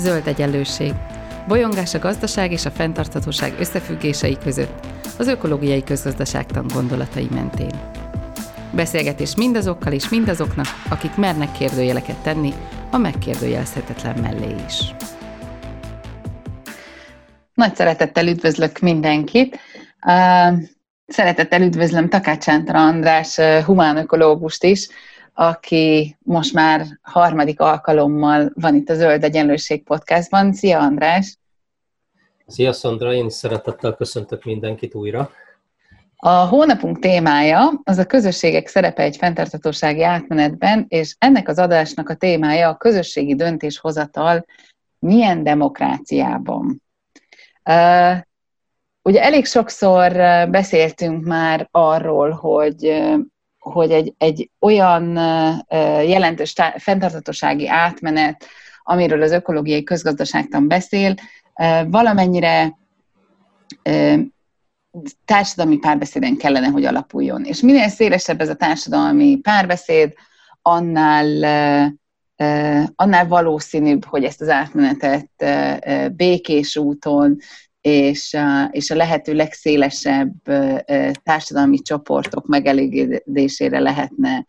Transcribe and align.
Zöld 0.00 0.26
egyenlőség. 0.26 0.92
Bolyongás 1.48 1.94
a 1.94 1.98
gazdaság 1.98 2.52
és 2.52 2.64
a 2.64 2.70
fenntarthatóság 2.70 3.54
összefüggései 3.58 4.38
között, 4.38 4.86
az 5.18 5.26
ökológiai 5.26 5.84
közgazdaságtan 5.84 6.66
gondolatai 6.74 7.28
mentén. 7.30 7.80
Beszélgetés 8.72 9.36
mindazokkal 9.36 9.92
és 9.92 10.08
mindazoknak, 10.08 10.66
akik 10.88 11.16
mernek 11.16 11.52
kérdőjeleket 11.52 12.16
tenni, 12.16 12.52
a 12.90 12.96
megkérdőjelezhetetlen 12.96 14.18
mellé 14.18 14.54
is. 14.66 14.94
Nagy 17.54 17.74
szeretettel 17.74 18.26
üdvözlök 18.26 18.78
mindenkit. 18.78 19.58
Szeretettel 21.06 21.62
üdvözlöm 21.62 22.08
Takács 22.08 22.46
András 22.66 23.36
humánökológust 23.64 24.64
is, 24.64 24.88
aki 25.34 26.16
most 26.18 26.52
már 26.52 26.86
harmadik 27.02 27.60
alkalommal 27.60 28.50
van 28.54 28.74
itt 28.74 28.88
a 28.88 28.94
Zöld 28.94 29.24
Egyenlőség 29.24 29.82
podcastban. 29.82 30.52
Szia 30.52 30.78
András! 30.78 31.38
Szia 32.46 32.72
Szandra, 32.72 33.12
én 33.12 33.26
is 33.26 33.32
szeretettel 33.32 33.94
köszöntök 33.94 34.44
mindenkit 34.44 34.94
újra. 34.94 35.30
A 36.16 36.30
hónapunk 36.30 36.98
témája 36.98 37.80
az 37.84 37.98
a 37.98 38.06
közösségek 38.06 38.66
szerepe 38.66 39.02
egy 39.02 39.16
fenntartatósági 39.16 40.02
átmenetben, 40.02 40.86
és 40.88 41.16
ennek 41.18 41.48
az 41.48 41.58
adásnak 41.58 42.08
a 42.08 42.14
témája 42.14 42.68
a 42.68 42.76
közösségi 42.76 43.34
döntéshozatal 43.34 44.44
milyen 44.98 45.42
demokráciában. 45.42 46.82
Uh, 47.64 48.16
ugye 49.02 49.22
elég 49.22 49.46
sokszor 49.46 50.12
beszéltünk 50.50 51.24
már 51.24 51.68
arról, 51.70 52.30
hogy 52.30 53.02
hogy 53.70 53.90
egy, 53.90 54.14
egy 54.18 54.50
olyan 54.60 55.14
jelentős 56.06 56.54
fenntartatósági 56.76 57.68
átmenet, 57.68 58.46
amiről 58.82 59.22
az 59.22 59.32
ökológiai 59.32 59.82
közgazdaságtan 59.82 60.68
beszél, 60.68 61.14
valamennyire 61.86 62.78
társadalmi 65.24 65.78
párbeszéden 65.78 66.36
kellene, 66.36 66.66
hogy 66.66 66.84
alapuljon. 66.84 67.44
És 67.44 67.60
minél 67.60 67.88
szélesebb 67.88 68.40
ez 68.40 68.48
a 68.48 68.54
társadalmi 68.54 69.36
párbeszéd, 69.36 70.12
annál, 70.62 71.26
annál 72.94 73.26
valószínűbb, 73.28 74.04
hogy 74.04 74.24
ezt 74.24 74.40
az 74.40 74.48
átmenetet 74.48 75.30
békés 76.16 76.76
úton, 76.76 77.38
és, 77.80 78.36
és 78.70 78.90
a 78.90 78.96
lehető 78.96 79.34
legszélesebb 79.34 80.32
társadalmi 81.22 81.78
csoportok 81.78 82.46
megelégedésére 82.46 83.78
lehetne 83.78 84.46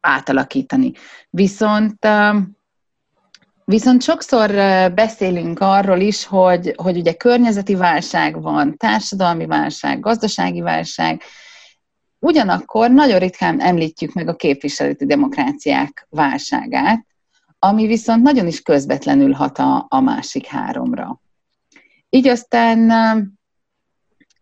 átalakítani. 0.00 0.92
Viszont 1.30 2.06
Viszont 3.70 4.02
sokszor 4.02 4.50
beszélünk 4.94 5.60
arról 5.60 6.00
is, 6.00 6.24
hogy, 6.24 6.74
hogy 6.76 6.96
ugye 6.96 7.12
környezeti 7.12 7.74
válság 7.74 8.42
van, 8.42 8.76
társadalmi 8.76 9.46
válság, 9.46 10.00
gazdasági 10.00 10.60
válság, 10.60 11.22
ugyanakkor 12.18 12.90
nagyon 12.90 13.18
ritkán 13.18 13.60
említjük 13.60 14.12
meg 14.12 14.28
a 14.28 14.36
képviseleti 14.36 15.06
demokráciák 15.06 16.06
válságát, 16.08 17.06
ami 17.58 17.86
viszont 17.86 18.22
nagyon 18.22 18.46
is 18.46 18.60
közvetlenül 18.60 19.32
hat 19.32 19.58
a, 19.58 19.86
a 19.88 20.00
másik 20.00 20.46
háromra. 20.46 21.20
Így 22.10 22.28
aztán, 22.28 22.92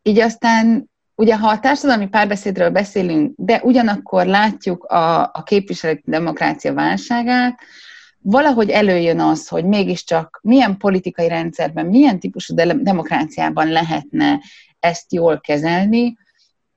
így 0.02 0.18
aztán 0.18 0.90
ugye 1.14 1.36
ha 1.36 1.48
a 1.48 1.60
társadalmi 1.60 2.08
párbeszédről 2.08 2.70
beszélünk, 2.70 3.32
de 3.36 3.60
ugyanakkor 3.62 4.26
látjuk 4.26 4.84
a, 4.84 5.22
a 5.22 5.42
képviseleti 5.44 6.02
demokrácia 6.04 6.74
válságát, 6.74 7.60
valahogy 8.20 8.70
előjön 8.70 9.20
az, 9.20 9.48
hogy 9.48 9.64
mégiscsak 9.64 10.40
milyen 10.42 10.76
politikai 10.76 11.28
rendszerben, 11.28 11.86
milyen 11.86 12.20
típusú 12.20 12.54
de- 12.54 12.74
demokráciában 12.74 13.68
lehetne 13.68 14.40
ezt 14.80 15.12
jól 15.12 15.40
kezelni, 15.40 16.16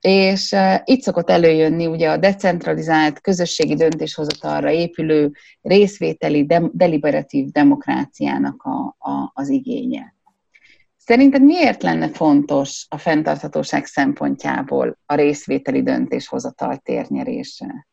és 0.02 0.52
uh, 0.52 0.76
itt 0.84 1.02
szokott 1.02 1.30
előjönni 1.30 1.86
ugye 1.86 2.10
a 2.10 2.18
decentralizált, 2.18 3.22
közösségi 3.22 3.76
döntéshozatalra 3.76 4.72
épülő 4.72 5.32
részvételi, 5.62 6.46
de- 6.46 6.70
deliberatív 6.74 7.52
demokráciának 7.52 8.64
a, 8.64 8.96
a, 9.00 9.32
az 9.34 9.50
igénye. 9.50 10.16
Szerinted 11.12 11.42
miért 11.44 11.82
lenne 11.84 12.10
fontos 12.10 12.86
a 12.90 12.98
fenntarthatóság 12.98 13.86
szempontjából 13.86 14.98
a 15.06 15.16
részvételi 15.16 15.84
döntéshozatal 15.84 16.78
térnyerése? 16.78 17.88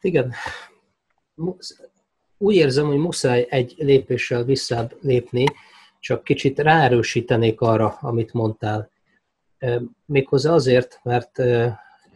Igen. 0.00 0.32
Úgy 2.38 2.54
érzem, 2.54 2.86
hogy 2.86 2.96
muszáj 2.96 3.46
egy 3.48 3.74
lépéssel 3.76 4.44
visszább 4.44 4.96
lépni, 5.00 5.44
csak 6.00 6.24
kicsit 6.24 6.58
ráerősítenék 6.58 7.60
arra, 7.60 7.98
amit 8.00 8.32
mondtál. 8.32 8.90
Méghozzá 10.06 10.52
azért, 10.52 11.00
mert 11.02 11.38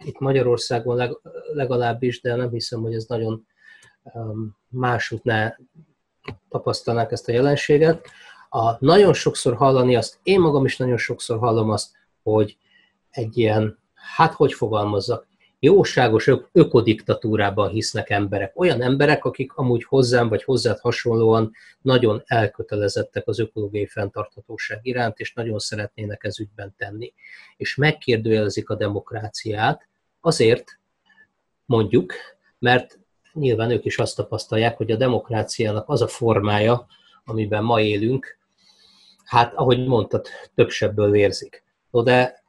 itt 0.05 0.19
Magyarországon 0.19 1.19
legalábbis, 1.53 2.21
de 2.21 2.35
nem 2.35 2.51
hiszem, 2.51 2.81
hogy 2.81 2.95
ez 2.95 3.05
nagyon 3.05 3.47
másút 4.69 5.23
tapasztalnák 6.49 7.13
ezt 7.13 7.29
a 7.29 7.33
jelenséget. 7.33 8.09
A, 8.55 8.77
nagyon 8.79 9.13
sokszor 9.13 9.55
hallani 9.55 9.97
azt, 9.97 10.19
én 10.23 10.41
magam 10.41 10.65
is 10.65 10.77
nagyon 10.77 10.97
sokszor 10.97 11.39
hallom 11.39 11.71
azt, 11.71 11.97
hogy 12.23 12.57
egy 13.11 13.39
ilyen, 13.39 13.79
hát 13.95 14.33
hogy 14.33 14.53
fogalmazzak, 14.53 15.27
jóságos 15.59 16.27
ök- 16.27 16.49
ökodiktatúrában 16.53 17.69
hisznek 17.69 18.11
emberek. 18.11 18.59
Olyan 18.59 18.83
emberek, 18.83 19.25
akik 19.25 19.53
amúgy 19.55 19.85
hozzám 19.85 20.29
vagy 20.29 20.45
hozzád 20.45 20.79
hasonlóan 20.79 21.53
nagyon 21.83 22.23
elkötelezettek 22.27 23.27
az 23.29 23.39
ökológiai 23.39 23.87
fenntarthatóság 23.87 24.79
iránt, 24.83 25.19
és 25.19 25.33
nagyon 25.33 25.59
szeretnének 25.59 26.25
ez 26.25 26.41
ügyben 26.41 26.75
tenni. 26.77 27.13
És 27.57 27.75
megkérdőjelezik 27.75 28.71
a 28.71 28.75
demokráciát 28.75 29.89
azért, 30.21 30.79
mondjuk, 31.65 32.13
mert 32.59 32.99
nyilván 33.33 33.71
ők 33.71 33.85
is 33.85 33.99
azt 33.99 34.17
tapasztalják, 34.17 34.77
hogy 34.77 34.91
a 34.91 34.97
demokráciának 34.97 35.89
az 35.89 36.03
a 36.03 36.09
formája, 36.09 36.87
amiben 37.25 37.65
ma 37.65 37.81
élünk, 37.81 38.43
hát 39.35 39.55
ahogy 39.55 39.87
mondtad, 39.87 40.27
több 40.55 40.71
sebből 40.71 41.11
vérzik. 41.11 41.63
De 41.91 42.43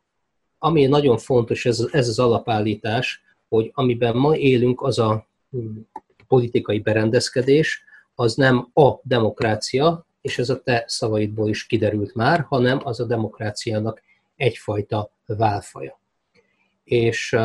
ami 0.58 0.86
nagyon 0.86 1.18
fontos, 1.18 1.66
ez, 1.66 1.88
ez 1.92 2.08
az 2.08 2.20
alapállítás, 2.20 3.22
hogy 3.50 3.72
amiben 3.74 4.16
ma 4.16 4.36
élünk, 4.36 4.82
az 4.82 5.00
a 5.00 5.28
hm, 5.52 5.78
politikai 6.28 6.80
berendezkedés, 6.80 7.84
az 8.16 8.36
nem 8.36 8.70
a 8.74 9.00
demokrácia, 9.04 10.06
és 10.22 10.40
ez 10.40 10.50
a 10.50 10.62
te 10.62 10.84
szavaidból 10.88 11.50
is 11.50 11.66
kiderült 11.66 12.16
már, 12.16 12.46
hanem 12.48 12.80
az 12.84 13.00
a 13.00 13.06
demokráciának 13.06 14.02
egyfajta 14.36 15.12
válfaja. 15.26 16.00
És 16.84 17.38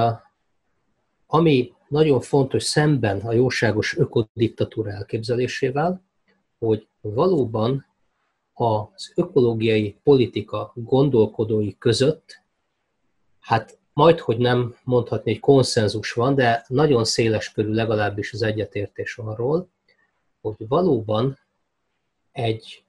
ami 1.26 1.72
nagyon 1.88 2.20
fontos 2.20 2.62
szemben 2.62 3.20
a 3.20 3.32
jóságos 3.32 3.96
ökodiktatúra 3.96 4.90
elképzelésével, 4.90 6.02
hogy 6.58 6.86
valóban 7.00 7.89
az 8.60 9.12
ökológiai 9.14 9.96
politika 10.02 10.72
gondolkodói 10.74 11.78
között, 11.78 12.42
hát 13.40 13.78
majd, 13.92 14.18
hogy 14.18 14.38
nem 14.38 14.74
mondhatni, 14.84 15.30
hogy 15.30 15.40
konszenzus 15.40 16.12
van, 16.12 16.34
de 16.34 16.64
nagyon 16.68 17.04
széles 17.04 17.52
körül 17.52 17.74
legalábbis 17.74 18.32
az 18.32 18.42
egyetértés 18.42 19.18
arról, 19.18 19.68
hogy 20.40 20.54
valóban 20.68 21.38
egy 22.32 22.84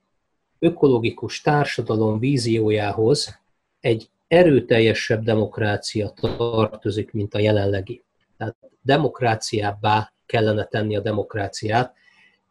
ökológikus 0.58 1.40
társadalom 1.40 2.18
víziójához 2.18 3.38
egy 3.80 4.10
erőteljesebb 4.28 5.24
demokrácia 5.24 6.08
tartozik, 6.08 7.12
mint 7.12 7.34
a 7.34 7.38
jelenlegi. 7.38 8.02
Tehát 8.36 8.56
demokráciábbá 8.82 10.12
kellene 10.26 10.64
tenni 10.64 10.96
a 10.96 11.00
demokráciát, 11.00 11.94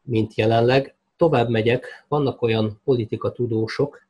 mint 0.01 0.35
jelenleg. 0.35 0.95
Tovább 1.21 1.49
megyek, 1.49 2.05
vannak 2.07 2.41
olyan 2.41 2.81
politikatudósok, 2.83 4.01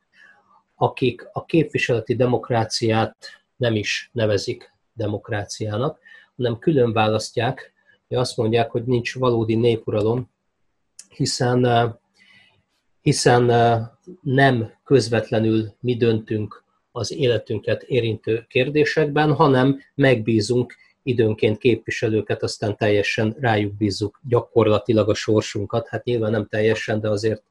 akik 0.74 1.28
a 1.32 1.44
képviseleti 1.44 2.14
demokráciát 2.14 3.16
nem 3.56 3.74
is 3.76 4.10
nevezik 4.12 4.72
demokráciának, 4.92 5.98
hanem 6.36 6.58
külön 6.58 6.92
választják, 6.92 7.72
hogy 8.08 8.16
azt 8.16 8.36
mondják, 8.36 8.70
hogy 8.70 8.84
nincs 8.84 9.18
valódi 9.18 9.54
népuralom, 9.54 10.30
hiszen, 11.08 11.92
hiszen 13.00 13.44
nem 14.22 14.72
közvetlenül 14.84 15.74
mi 15.80 15.96
döntünk 15.96 16.64
az 16.92 17.12
életünket 17.12 17.82
érintő 17.82 18.46
kérdésekben, 18.48 19.34
hanem 19.34 19.80
megbízunk 19.94 20.74
időnként 21.02 21.58
képviselőket, 21.58 22.42
aztán 22.42 22.76
teljesen 22.76 23.36
rájuk 23.40 23.74
bízzuk 23.74 24.20
gyakorlatilag 24.28 25.08
a 25.08 25.14
sorsunkat. 25.14 25.88
Hát 25.88 26.04
nyilván 26.04 26.30
nem 26.30 26.46
teljesen, 26.46 27.00
de 27.00 27.08
azért, 27.08 27.42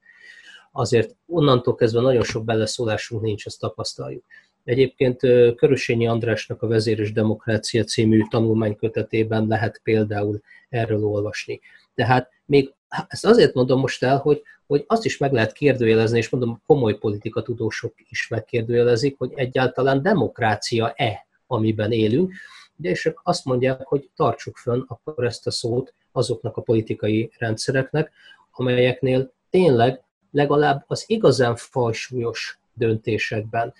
azért 0.71 1.15
onnantól 1.27 1.75
kezdve 1.75 2.01
nagyon 2.01 2.23
sok 2.23 2.45
beleszólásunk 2.45 3.21
nincs, 3.21 3.45
ezt 3.45 3.59
tapasztaljuk. 3.59 4.23
Egyébként 4.63 5.19
Körösényi 5.55 6.07
Andrásnak 6.07 6.61
a 6.61 6.67
Vezér 6.67 6.99
és 6.99 7.11
Demokrácia 7.11 7.83
című 7.83 8.21
tanulmánykötetében 8.29 9.47
lehet 9.47 9.81
például 9.83 10.41
erről 10.69 11.03
olvasni. 11.03 11.59
Tehát 11.95 12.29
még 12.45 12.73
ezt 13.07 13.25
azért 13.25 13.53
mondom 13.53 13.79
most 13.79 14.03
el, 14.03 14.17
hogy, 14.17 14.41
hogy 14.67 14.83
azt 14.87 15.05
is 15.05 15.17
meg 15.17 15.33
lehet 15.33 15.51
kérdőjelezni, 15.51 16.17
és 16.17 16.29
mondom, 16.29 16.61
komoly 16.65 16.97
politikatudósok 16.97 17.93
is 18.09 18.27
megkérdőjelezik, 18.27 19.17
hogy 19.17 19.31
egyáltalán 19.35 20.01
demokrácia-e, 20.01 21.27
amiben 21.47 21.91
élünk, 21.91 22.33
de 22.81 22.89
és 22.89 23.11
azt 23.23 23.45
mondják, 23.45 23.81
hogy 23.87 24.09
tartsuk 24.15 24.57
fönn 24.57 24.83
akkor 24.87 25.25
ezt 25.25 25.47
a 25.47 25.51
szót 25.51 25.93
azoknak 26.11 26.57
a 26.57 26.61
politikai 26.61 27.31
rendszereknek, 27.37 28.11
amelyeknél 28.51 29.33
tényleg 29.49 30.03
legalább 30.31 30.83
az 30.87 31.03
igazán 31.07 31.55
fajsúlyos 31.55 32.59
döntésekben 32.73 33.73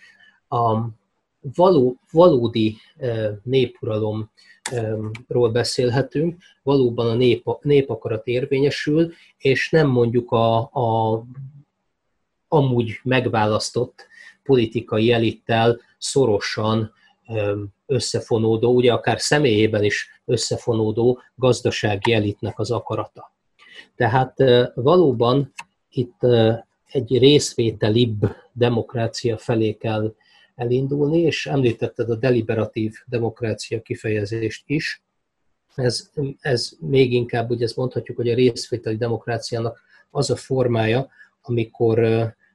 a 0.50 0.80
való, 1.56 2.00
valódi 2.12 2.78
népuralomról 3.44 4.30
beszélhetünk, 5.52 6.42
valóban 6.64 7.08
a 7.08 7.14
nép, 7.14 7.46
népakarat 7.62 8.28
érvényesül, 8.28 9.14
és 9.38 9.70
nem 9.70 9.88
mondjuk 9.88 10.32
a, 10.32 10.58
a 10.60 11.24
amúgy 12.48 13.00
megválasztott 13.04 14.08
politikai 14.44 15.12
elittel 15.12 15.80
szorosan 15.98 16.94
összefonódó, 17.92 18.74
ugye 18.74 18.94
akár 18.94 19.20
személyében 19.20 19.84
is 19.84 20.22
összefonódó 20.26 21.22
gazdasági 21.36 22.14
elitnek 22.14 22.60
az 22.60 22.72
akarata. 22.72 23.34
Tehát 23.96 24.34
valóban 24.74 25.54
itt 25.90 26.20
egy 26.92 27.18
részvételibb 27.18 28.36
demokrácia 28.52 29.38
felé 29.38 29.74
kell 29.74 30.16
elindulni, 30.56 31.20
és 31.20 31.46
említetted 31.46 32.10
a 32.10 32.16
deliberatív 32.16 32.94
demokrácia 33.06 33.82
kifejezést 33.82 34.64
is. 34.66 35.04
Ez, 35.76 36.10
ez 36.40 36.72
még 36.80 37.14
inkább, 37.14 37.50
ugye 37.50 37.66
ezt 37.66 37.76
mondhatjuk, 37.76 38.18
hogy 38.18 38.30
a 38.30 38.36
részvételi 38.36 38.98
demokráciának 38.98 39.82
az 40.10 40.30
a 40.30 40.36
formája, 40.36 41.10
amikor, 41.42 42.00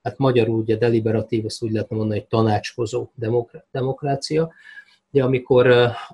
hát 0.03 0.19
magyarul 0.19 0.59
ugye 0.59 0.77
deliberatív, 0.77 1.45
ezt 1.45 1.63
úgy 1.63 1.71
lehetne 1.71 1.97
mondani, 1.97 2.19
hogy 2.19 2.29
tanácskozó 2.29 3.09
demokrácia, 3.71 4.53
de 5.17 5.23
amikor 5.23 5.67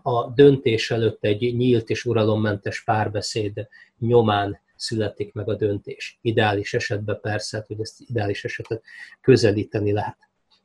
a 0.02 0.31
döntés 0.34 0.90
előtt 0.90 1.25
egy 1.25 1.56
nyílt 1.56 1.90
és 1.90 2.04
uralommentes 2.04 2.84
párbeszéd 2.84 3.69
nyomán 3.99 4.60
születik 4.76 5.32
meg 5.32 5.49
a 5.49 5.54
döntés. 5.54 6.19
Ideális 6.20 6.75
esetben 6.75 7.20
persze, 7.20 7.64
hogy 7.66 7.81
ezt 7.81 8.00
ideális 8.00 8.44
esetet 8.44 8.82
közelíteni 9.20 9.93
lehet. 9.93 10.16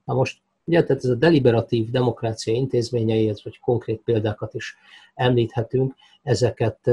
Na 0.05 0.13
most 0.13 0.39
Ugye, 0.63 0.83
tehát 0.83 1.03
ez 1.03 1.09
a 1.09 1.15
deliberatív 1.15 1.89
demokrácia 1.89 2.53
intézményeihez, 2.53 3.43
vagy 3.43 3.59
konkrét 3.59 4.01
példákat 4.01 4.53
is 4.53 4.77
említhetünk, 5.13 5.95
ezeket, 6.23 6.87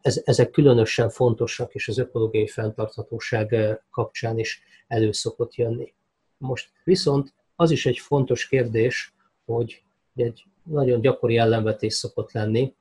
ez, 0.00 0.22
ezek 0.24 0.50
különösen 0.50 1.10
fontosak, 1.10 1.74
és 1.74 1.88
az 1.88 1.98
ökológiai 1.98 2.46
fenntarthatóság 2.46 3.54
kapcsán 3.90 4.38
is 4.38 4.62
elő 4.88 5.12
szokott 5.12 5.54
jönni. 5.54 5.92
Most 6.38 6.70
viszont 6.84 7.32
az 7.56 7.70
is 7.70 7.86
egy 7.86 7.98
fontos 7.98 8.48
kérdés, 8.48 9.14
hogy 9.44 9.82
egy 10.16 10.44
nagyon 10.70 11.00
gyakori 11.00 11.36
ellenvetés 11.36 11.94
szokott 11.94 12.32
lenni, 12.32 12.74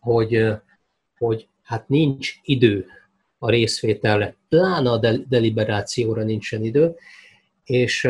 hogy, 0.00 0.46
hogy 1.18 1.48
hát 1.62 1.88
nincs 1.88 2.34
idő 2.42 2.86
a 3.38 3.50
részvételre, 3.50 4.36
pláne 4.48 4.90
a 4.90 4.98
deliberációra 5.28 6.22
nincsen 6.22 6.64
idő, 6.64 6.94
és 7.64 8.08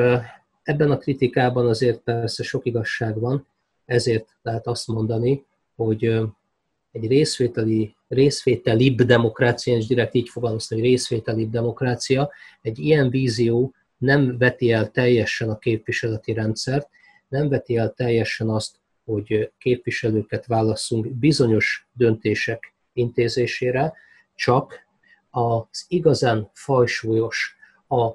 Ebben 0.70 0.90
a 0.90 0.98
kritikában 0.98 1.66
azért 1.66 1.98
persze 1.98 2.42
sok 2.42 2.66
igazság 2.66 3.20
van, 3.20 3.46
ezért 3.84 4.28
lehet 4.42 4.66
azt 4.66 4.86
mondani, 4.86 5.44
hogy 5.76 6.04
egy 6.92 7.06
részvételi, 7.06 7.94
részvételibb 8.08 9.02
demokrácia, 9.02 9.76
és 9.76 9.86
direkt 9.86 10.14
így 10.14 10.28
fogalmaztam, 10.28 10.78
hogy 10.78 10.86
részvételibb 10.86 11.50
demokrácia, 11.50 12.30
egy 12.62 12.78
ilyen 12.78 13.10
vízió 13.10 13.74
nem 13.98 14.38
veti 14.38 14.72
el 14.72 14.90
teljesen 14.90 15.50
a 15.50 15.58
képviseleti 15.58 16.32
rendszert, 16.32 16.88
nem 17.28 17.48
veti 17.48 17.76
el 17.76 17.92
teljesen 17.92 18.48
azt, 18.48 18.76
hogy 19.10 19.52
képviselőket 19.58 20.46
válasszunk 20.46 21.06
bizonyos 21.06 21.88
döntések 21.92 22.74
intézésére, 22.92 23.92
csak 24.34 24.74
az 25.30 25.84
igazán 25.88 26.50
fajsúlyos, 26.52 27.56
a 27.88 28.10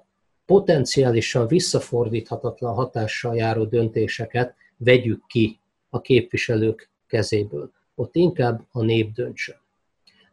potenciálisan 0.45 1.47
visszafordíthatatlan 1.47 2.73
hatással 2.73 3.35
járó 3.35 3.63
döntéseket 3.63 4.55
vegyük 4.77 5.25
ki 5.27 5.59
a 5.89 6.01
képviselők 6.01 6.89
kezéből. 7.07 7.71
Ott 7.95 8.15
inkább 8.15 8.65
a 8.71 8.83
nép 8.83 9.13
döntsön. 9.13 9.55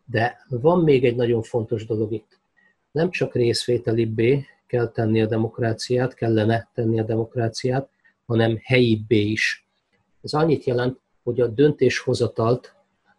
De 0.05 0.45
van 0.49 0.83
még 0.83 1.05
egy 1.05 1.17
nagyon 1.17 1.43
fontos 1.43 1.87
dolog 1.87 2.13
itt. 2.13 2.41
Nem 2.91 3.11
csak 3.11 3.35
részvételibbé 3.35 4.45
kell 4.67 4.89
tenni 4.89 5.21
a 5.21 5.27
demokráciát, 5.27 6.15
kellene 6.15 6.71
tenni 6.75 7.01
a 7.01 7.05
demokráciát, 7.05 7.89
hanem 8.27 8.59
helyibbé 8.63 9.21
is. 9.21 9.67
Ez 10.23 10.33
annyit 10.33 10.65
jelent, 10.65 11.01
hogy 11.23 11.41
a 11.41 11.47
döntéshozatalt 11.47 12.75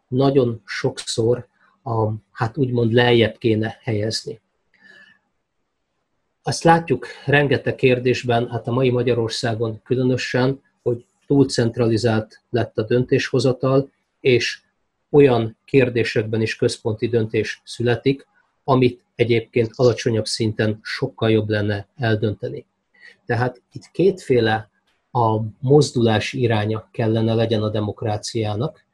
nagyon 0.07 0.61
sokszor 0.65 1.47
a, 1.83 2.11
hát 2.31 2.57
úgymond 2.57 2.91
lejjebb 2.91 3.37
kéne 3.37 3.79
helyezni. 3.81 4.41
Azt 6.43 6.63
látjuk 6.63 7.07
rengeteg 7.25 7.75
kérdésben, 7.75 8.49
hát 8.49 8.67
a 8.67 8.71
mai 8.71 8.89
Magyarországon 8.89 9.81
különösen, 9.83 10.61
hogy 10.81 11.05
túlcentralizált 11.27 12.41
lett 12.49 12.77
a 12.77 12.83
döntéshozatal, 12.83 13.91
és 14.19 14.61
olyan 15.09 15.57
kérdésekben 15.65 16.41
is 16.41 16.55
központi 16.55 17.07
döntés 17.07 17.61
születik, 17.63 18.27
amit 18.63 19.03
egyébként 19.15 19.71
alacsonyabb 19.75 20.25
szinten 20.25 20.79
sokkal 20.81 21.31
jobb 21.31 21.49
lenne 21.49 21.87
eldönteni. 21.95 22.65
Tehát 23.25 23.61
itt 23.71 23.89
kétféle 23.91 24.69
a 25.15 25.41
mozdulás 25.59 26.33
iránya 26.33 26.89
kellene 26.91 27.33
legyen 27.33 27.63
a 27.63 27.69
demokráciának. 27.69 28.85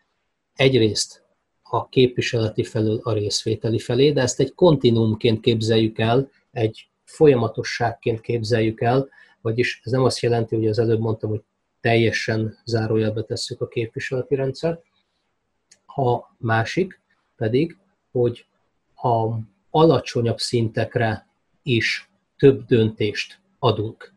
Egyrészt 0.55 1.23
a 1.63 1.89
képviseleti 1.89 2.63
felől 2.63 2.99
a 3.03 3.13
részvételi 3.13 3.79
felé, 3.79 4.11
de 4.11 4.21
ezt 4.21 4.39
egy 4.39 4.53
kontinuumként 4.53 5.39
képzeljük 5.39 5.99
el, 5.99 6.29
egy 6.51 6.89
folyamatosságként 7.03 8.21
képzeljük 8.21 8.81
el, 8.81 9.09
vagyis 9.41 9.81
ez 9.83 9.91
nem 9.91 10.03
azt 10.03 10.19
jelenti, 10.19 10.55
hogy 10.55 10.67
az 10.67 10.79
előbb 10.79 10.99
mondtam, 10.99 11.29
hogy 11.29 11.43
teljesen 11.81 12.57
zárójelbe 12.65 13.21
tesszük 13.23 13.61
a 13.61 13.67
képviseleti 13.67 14.35
rendszert. 14.35 14.83
A 15.85 16.35
másik 16.37 17.01
pedig, 17.35 17.77
hogy 18.11 18.45
a 18.95 19.27
alacsonyabb 19.69 20.39
szintekre 20.39 21.27
is 21.63 22.09
több 22.37 22.65
döntést 22.65 23.39
adunk. 23.59 24.13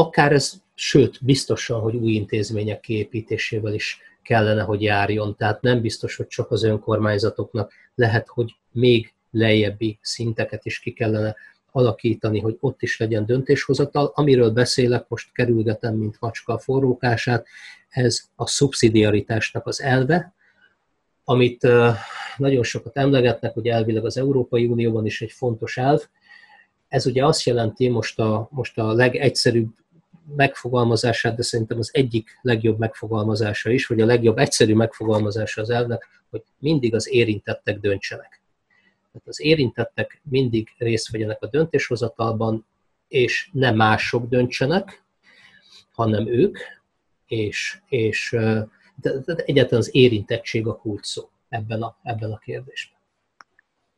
Akár 0.00 0.32
ez, 0.32 0.52
sőt, 0.74 1.24
biztosan, 1.24 1.80
hogy 1.80 1.94
új 1.94 2.12
intézmények 2.12 2.80
kiépítésével 2.80 3.74
is 3.74 3.98
kellene, 4.22 4.62
hogy 4.62 4.82
járjon. 4.82 5.36
Tehát 5.36 5.62
nem 5.62 5.80
biztos, 5.80 6.16
hogy 6.16 6.26
csak 6.26 6.50
az 6.50 6.62
önkormányzatoknak 6.62 7.72
lehet, 7.94 8.28
hogy 8.28 8.54
még 8.72 9.12
lejjebbi 9.30 9.98
szinteket 10.02 10.64
is 10.64 10.78
ki 10.78 10.92
kellene 10.92 11.36
alakítani, 11.72 12.40
hogy 12.40 12.56
ott 12.60 12.82
is 12.82 12.98
legyen 12.98 13.26
döntéshozatal. 13.26 14.12
Amiről 14.14 14.50
beszélek, 14.50 15.04
most 15.08 15.32
kerülgetem, 15.32 15.94
mint 15.94 16.20
macska 16.20 16.52
a 16.52 16.58
forrókását, 16.58 17.46
ez 17.88 18.22
a 18.36 18.46
szubszidiaritásnak 18.46 19.66
az 19.66 19.82
elve, 19.82 20.34
amit 21.24 21.66
nagyon 22.36 22.62
sokat 22.62 22.96
emlegetnek, 22.96 23.54
hogy 23.54 23.66
elvileg 23.66 24.04
az 24.04 24.16
Európai 24.16 24.66
Unióban 24.66 25.06
is 25.06 25.22
egy 25.22 25.32
fontos 25.32 25.76
elv. 25.76 26.00
Ez 26.88 27.06
ugye 27.06 27.26
azt 27.26 27.42
jelenti, 27.42 27.88
most 27.88 28.18
a, 28.18 28.48
most 28.50 28.78
a 28.78 28.92
legegyszerűbb 28.92 29.78
megfogalmazását, 30.36 31.36
de 31.36 31.42
szerintem 31.42 31.78
az 31.78 31.90
egyik 31.92 32.38
legjobb 32.42 32.78
megfogalmazása 32.78 33.70
is, 33.70 33.86
vagy 33.86 34.00
a 34.00 34.06
legjobb 34.06 34.38
egyszerű 34.38 34.74
megfogalmazása 34.74 35.60
az 35.60 35.70
elvnek, 35.70 36.22
hogy 36.30 36.42
mindig 36.58 36.94
az 36.94 37.08
érintettek 37.12 37.78
döntsenek. 37.78 38.40
Tehát 39.12 39.28
az 39.28 39.40
érintettek 39.40 40.20
mindig 40.22 40.68
részt 40.78 41.10
vegyenek 41.10 41.42
a 41.42 41.46
döntéshozatalban, 41.46 42.66
és 43.08 43.50
nem 43.52 43.76
mások 43.76 44.28
döntsenek, 44.28 45.04
hanem 45.92 46.26
ők, 46.26 46.58
és, 47.26 47.80
és 47.88 48.36
de, 48.94 49.12
de 49.24 49.34
egyáltalán 49.34 49.80
az 49.80 49.94
érintettség 49.94 50.66
a 50.66 50.76
kulcs 50.76 51.06
szó 51.06 51.28
ebben 51.48 51.82
a, 51.82 51.96
ebben 52.02 52.32
a 52.32 52.38
kérdésben. 52.38 52.98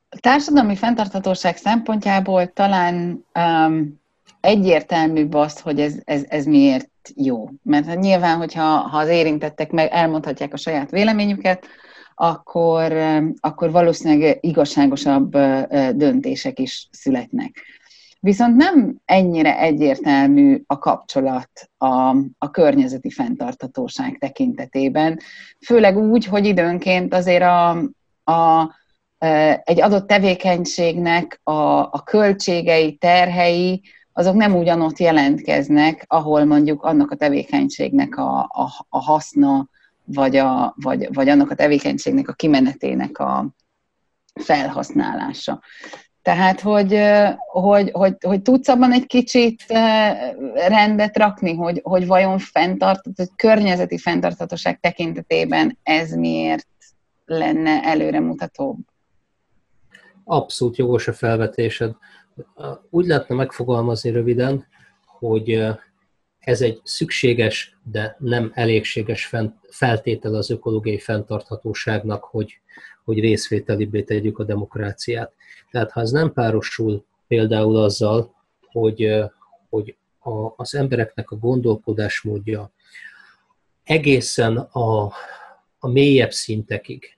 A 0.08 0.18
társadalmi 0.20 0.76
fenntarthatóság 0.76 1.56
szempontjából 1.56 2.52
talán 2.52 3.24
um, 3.34 4.00
egyértelműbb 4.40 5.34
az, 5.34 5.60
hogy 5.60 5.80
ez, 5.80 5.94
ez, 6.04 6.24
ez 6.28 6.44
miért 6.44 6.90
jó. 7.14 7.48
Mert 7.62 7.86
hát 7.86 7.98
nyilván, 7.98 8.36
hogyha 8.36 8.64
ha 8.64 8.98
az 8.98 9.08
érintettek 9.08 9.70
meg 9.70 9.88
elmondhatják 9.90 10.52
a 10.52 10.56
saját 10.56 10.90
véleményüket, 10.90 11.66
akkor, 12.14 12.92
akkor 13.40 13.70
valószínűleg 13.70 14.38
igazságosabb 14.40 15.30
döntések 15.94 16.58
is 16.58 16.88
születnek. 16.90 17.64
Viszont 18.20 18.56
nem 18.56 19.00
ennyire 19.04 19.58
egyértelmű 19.58 20.62
a 20.66 20.78
kapcsolat 20.78 21.50
a, 21.78 22.16
a 22.38 22.50
környezeti 22.50 23.10
fenntarthatóság 23.10 24.18
tekintetében, 24.18 25.18
főleg 25.66 25.96
úgy, 25.96 26.24
hogy 26.24 26.46
időnként 26.46 27.14
azért 27.14 27.42
a, 27.42 27.68
a, 28.24 28.70
egy 29.64 29.80
adott 29.80 30.06
tevékenységnek 30.06 31.40
a, 31.42 31.52
a 31.82 32.02
költségei, 32.04 32.96
terhei, 32.96 33.82
azok 34.12 34.34
nem 34.34 34.56
ugyanott 34.56 34.98
jelentkeznek, 34.98 36.04
ahol 36.08 36.44
mondjuk 36.44 36.82
annak 36.82 37.10
a 37.10 37.16
tevékenységnek 37.16 38.16
a, 38.16 38.38
a, 38.38 38.86
a 38.88 38.98
haszna, 38.98 39.68
vagy, 40.04 40.36
a, 40.36 40.74
vagy, 40.76 41.08
vagy 41.12 41.28
annak 41.28 41.50
a 41.50 41.54
tevékenységnek 41.54 42.28
a 42.28 42.32
kimenetének 42.32 43.18
a 43.18 43.46
felhasználása. 44.34 45.60
Tehát, 46.22 46.60
hogy, 46.60 46.98
hogy, 47.46 47.90
hogy, 47.92 48.16
hogy 48.20 48.42
tudsz 48.42 48.68
abban 48.68 48.92
egy 48.92 49.06
kicsit 49.06 49.64
rendet 50.54 51.16
rakni, 51.16 51.54
hogy, 51.54 51.80
hogy 51.82 52.06
vajon 52.06 52.38
fenntartott, 52.38 53.32
környezeti 53.36 53.98
fenntarthatóság 53.98 54.80
tekintetében 54.80 55.78
ez 55.82 56.10
miért 56.10 56.66
lenne 57.24 57.82
előremutatóbb? 57.82 58.78
Abszolút 60.24 60.76
jogos 60.76 61.08
a 61.08 61.12
felvetésed. 61.12 61.94
Úgy 62.90 63.06
lehetne 63.06 63.34
megfogalmazni 63.34 64.10
röviden, 64.10 64.66
hogy 65.06 65.64
ez 66.38 66.60
egy 66.60 66.80
szükséges, 66.84 67.78
de 67.82 68.16
nem 68.18 68.50
elégséges 68.54 69.30
feltétel 69.70 70.34
az 70.34 70.50
ökológiai 70.50 70.98
fenntarthatóságnak, 70.98 72.24
hogy, 72.24 72.60
hogy 73.04 73.20
részvételibbé 73.20 74.02
tegyük 74.02 74.38
a 74.38 74.44
demokráciát. 74.44 75.32
Tehát 75.70 75.90
ha 75.90 76.00
ez 76.00 76.10
nem 76.10 76.32
párosul 76.32 77.04
például 77.26 77.76
azzal, 77.76 78.34
hogy, 78.66 79.14
hogy 79.68 79.96
a, 80.18 80.52
az 80.56 80.74
embereknek 80.74 81.30
a 81.30 81.36
gondolkodásmódja 81.36 82.72
egészen 83.84 84.56
a, 84.56 85.12
a 85.78 85.88
mélyebb 85.88 86.32
szintekig, 86.32 87.16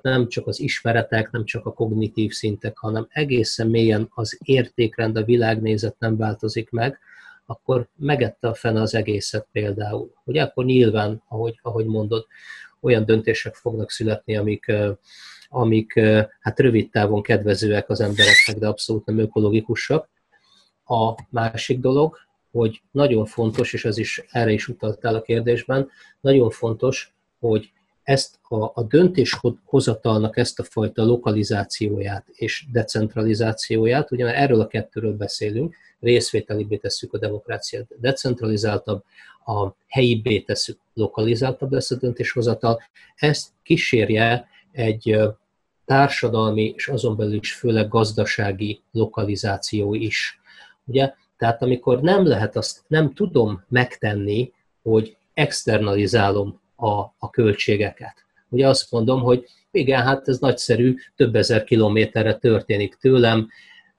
tehát 0.00 0.18
nem 0.18 0.28
csak 0.28 0.46
az 0.46 0.60
ismeretek, 0.60 1.30
nem 1.30 1.44
csak 1.44 1.66
a 1.66 1.72
kognitív 1.72 2.32
szintek, 2.32 2.78
hanem 2.78 3.06
egészen 3.10 3.68
mélyen 3.68 4.10
az 4.14 4.38
értékrend, 4.44 5.16
a 5.16 5.24
világnézet 5.24 5.98
nem 5.98 6.16
változik 6.16 6.70
meg, 6.70 6.98
akkor 7.46 7.88
megette 7.96 8.48
a 8.48 8.54
fene 8.54 8.80
az 8.80 8.94
egészet 8.94 9.46
például. 9.52 10.12
Ugye 10.24 10.42
akkor 10.42 10.64
nyilván, 10.64 11.22
ahogy, 11.28 11.58
ahogy 11.62 11.86
mondod, 11.86 12.26
olyan 12.80 13.04
döntések 13.04 13.54
fognak 13.54 13.90
születni, 13.90 14.36
amik, 14.36 14.72
amik 15.48 16.00
hát 16.40 16.60
rövid 16.60 16.90
távon 16.90 17.22
kedvezőek 17.22 17.90
az 17.90 18.00
embereknek, 18.00 18.56
de 18.58 18.66
abszolút 18.66 19.06
nem 19.06 19.18
ökológikusak. 19.18 20.08
A 20.84 21.14
másik 21.30 21.78
dolog, 21.78 22.16
hogy 22.50 22.82
nagyon 22.90 23.26
fontos, 23.26 23.72
és 23.72 23.84
ez 23.84 23.98
is 23.98 24.24
erre 24.30 24.50
is 24.50 24.68
utaltál 24.68 25.14
a 25.14 25.22
kérdésben, 25.22 25.90
nagyon 26.20 26.50
fontos, 26.50 27.14
hogy 27.38 27.72
ezt 28.04 28.38
a, 28.42 28.64
a 28.64 28.82
döntéshozatalnak 28.88 30.36
ezt 30.36 30.58
a 30.58 30.64
fajta 30.64 31.04
lokalizációját 31.04 32.28
és 32.32 32.66
decentralizációját, 32.72 34.10
ugye 34.10 34.24
mert 34.24 34.36
erről 34.36 34.60
a 34.60 34.66
kettőről 34.66 35.16
beszélünk, 35.16 35.74
részvételibbé 36.00 36.76
tesszük 36.76 37.12
a 37.12 37.18
demokráciát, 37.18 38.00
decentralizáltabb, 38.00 39.04
a 39.46 39.68
helyibbé 39.86 40.40
tesszük, 40.40 40.78
lokalizáltabb 40.94 41.72
lesz 41.72 41.90
a 41.90 41.96
döntéshozatal, 41.96 42.82
ezt 43.14 43.48
kísérje 43.62 44.48
egy 44.72 45.18
társadalmi 45.84 46.72
és 46.76 46.88
azon 46.88 47.16
belül 47.16 47.34
is 47.34 47.52
főleg 47.52 47.88
gazdasági 47.88 48.82
lokalizáció 48.90 49.94
is. 49.94 50.40
Ugye? 50.84 51.14
Tehát 51.36 51.62
amikor 51.62 52.00
nem 52.00 52.26
lehet 52.26 52.56
azt, 52.56 52.82
nem 52.86 53.14
tudom 53.14 53.64
megtenni, 53.68 54.52
hogy 54.82 55.16
externalizálom 55.34 56.60
a, 56.84 57.14
a 57.18 57.30
költségeket. 57.30 58.14
Ugye 58.48 58.68
azt 58.68 58.90
mondom, 58.90 59.20
hogy 59.20 59.46
igen, 59.70 60.02
hát 60.02 60.28
ez 60.28 60.38
nagyszerű, 60.38 60.94
több 61.16 61.34
ezer 61.34 61.64
kilométerre 61.64 62.34
történik 62.34 62.94
tőlem, 62.94 63.48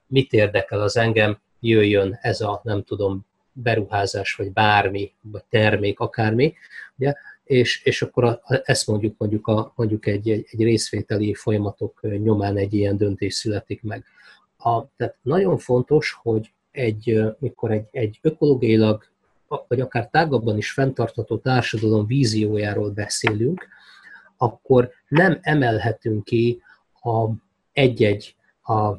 mit 0.06 0.32
érdekel 0.32 0.80
az 0.80 0.96
engem, 0.96 1.38
jöjjön 1.60 2.18
ez 2.20 2.40
a, 2.40 2.60
nem 2.64 2.82
tudom, 2.82 3.26
beruházás, 3.52 4.34
vagy 4.34 4.52
bármi, 4.52 5.12
vagy 5.20 5.44
termék, 5.48 6.00
akármi, 6.00 6.54
ugye? 6.98 7.14
És, 7.44 7.84
és 7.84 8.02
akkor 8.02 8.24
a, 8.24 8.40
ezt 8.64 8.86
mondjuk 8.86 9.14
mondjuk, 9.18 9.46
a, 9.46 9.72
mondjuk 9.76 10.06
egy, 10.06 10.30
egy, 10.30 10.46
egy 10.50 10.62
részvételi 10.62 11.34
folyamatok 11.34 12.00
nyomán 12.02 12.56
egy 12.56 12.74
ilyen 12.74 12.96
döntés 12.96 13.34
születik 13.34 13.82
meg. 13.82 14.04
A, 14.58 14.86
tehát 14.96 15.16
nagyon 15.22 15.58
fontos, 15.58 16.18
hogy 16.22 16.52
egy, 16.70 17.20
mikor 17.38 17.70
egy, 17.70 17.86
egy 17.90 18.18
ökológiailag, 18.22 19.04
vagy 19.68 19.80
akár 19.80 20.08
tágabban 20.08 20.56
is 20.56 20.70
fenntartható 20.70 21.38
társadalom 21.38 22.06
víziójáról 22.06 22.90
beszélünk, 22.90 23.66
akkor 24.36 24.90
nem 25.08 25.38
emelhetünk 25.40 26.24
ki 26.24 26.62
a 27.02 27.30
egy-egy 27.72 28.36
a 28.62 28.92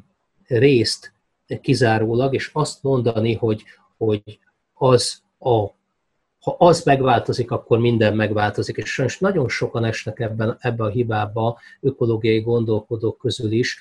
részt 0.47 1.13
kizárólag, 1.61 2.33
és 2.33 2.49
azt 2.53 2.83
mondani, 2.83 3.33
hogy, 3.33 3.63
hogy 3.97 4.39
az 4.73 5.21
a 5.39 5.75
ha 6.39 6.55
az 6.57 6.83
megváltozik, 6.83 7.51
akkor 7.51 7.79
minden 7.79 8.15
megváltozik, 8.15 8.77
és 8.77 8.93
sajnos 8.93 9.19
nagyon 9.19 9.49
sokan 9.49 9.83
esnek 9.83 10.19
ebben, 10.19 10.57
ebbe 10.59 10.83
a 10.83 10.89
hibába 10.89 11.59
ökológiai 11.79 12.39
gondolkodók 12.39 13.17
közül 13.17 13.51
is, 13.51 13.79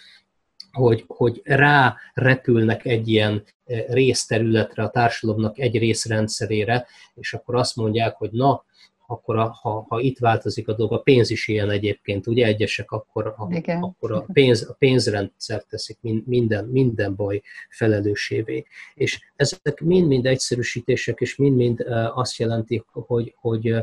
hogy, 0.76 1.04
hogy 1.06 1.40
rá 1.45 1.97
repülnek 2.14 2.85
egy 2.85 3.09
ilyen 3.09 3.42
eh, 3.64 3.85
részterületre, 3.88 4.83
a 4.83 4.90
társadalomnak 4.90 5.59
egy 5.59 5.78
részrendszerére, 5.78 6.87
és 7.14 7.35
akkor 7.35 7.54
azt 7.54 7.76
mondják, 7.76 8.16
hogy 8.16 8.30
na, 8.30 8.64
akkor 9.06 9.37
a, 9.37 9.59
ha, 9.62 9.87
ha 9.88 10.00
itt 10.00 10.18
változik 10.18 10.68
a 10.68 10.73
dolog, 10.73 10.92
a 10.92 10.99
pénz 10.99 11.30
is 11.30 11.49
ilyen 11.49 11.71
egyébként, 11.71 12.26
ugye 12.26 12.47
egyesek, 12.47 12.90
akkor 12.90 13.26
a, 13.26 13.49
akkor 13.80 14.12
a, 14.12 14.25
pénz, 14.33 14.68
a 14.71 14.75
pénzrendszer 14.78 15.62
teszik 15.62 15.99
minden, 16.25 16.64
minden 16.64 17.14
baj 17.14 17.42
felelősévé. 17.68 18.64
És 18.95 19.21
ezek 19.37 19.80
mind-mind 19.80 20.26
egyszerűsítések, 20.26 21.21
és 21.21 21.37
mind-mind 21.37 21.80
azt 22.14 22.37
jelenti, 22.37 22.85
hogy, 22.92 23.35
hogy 23.40 23.75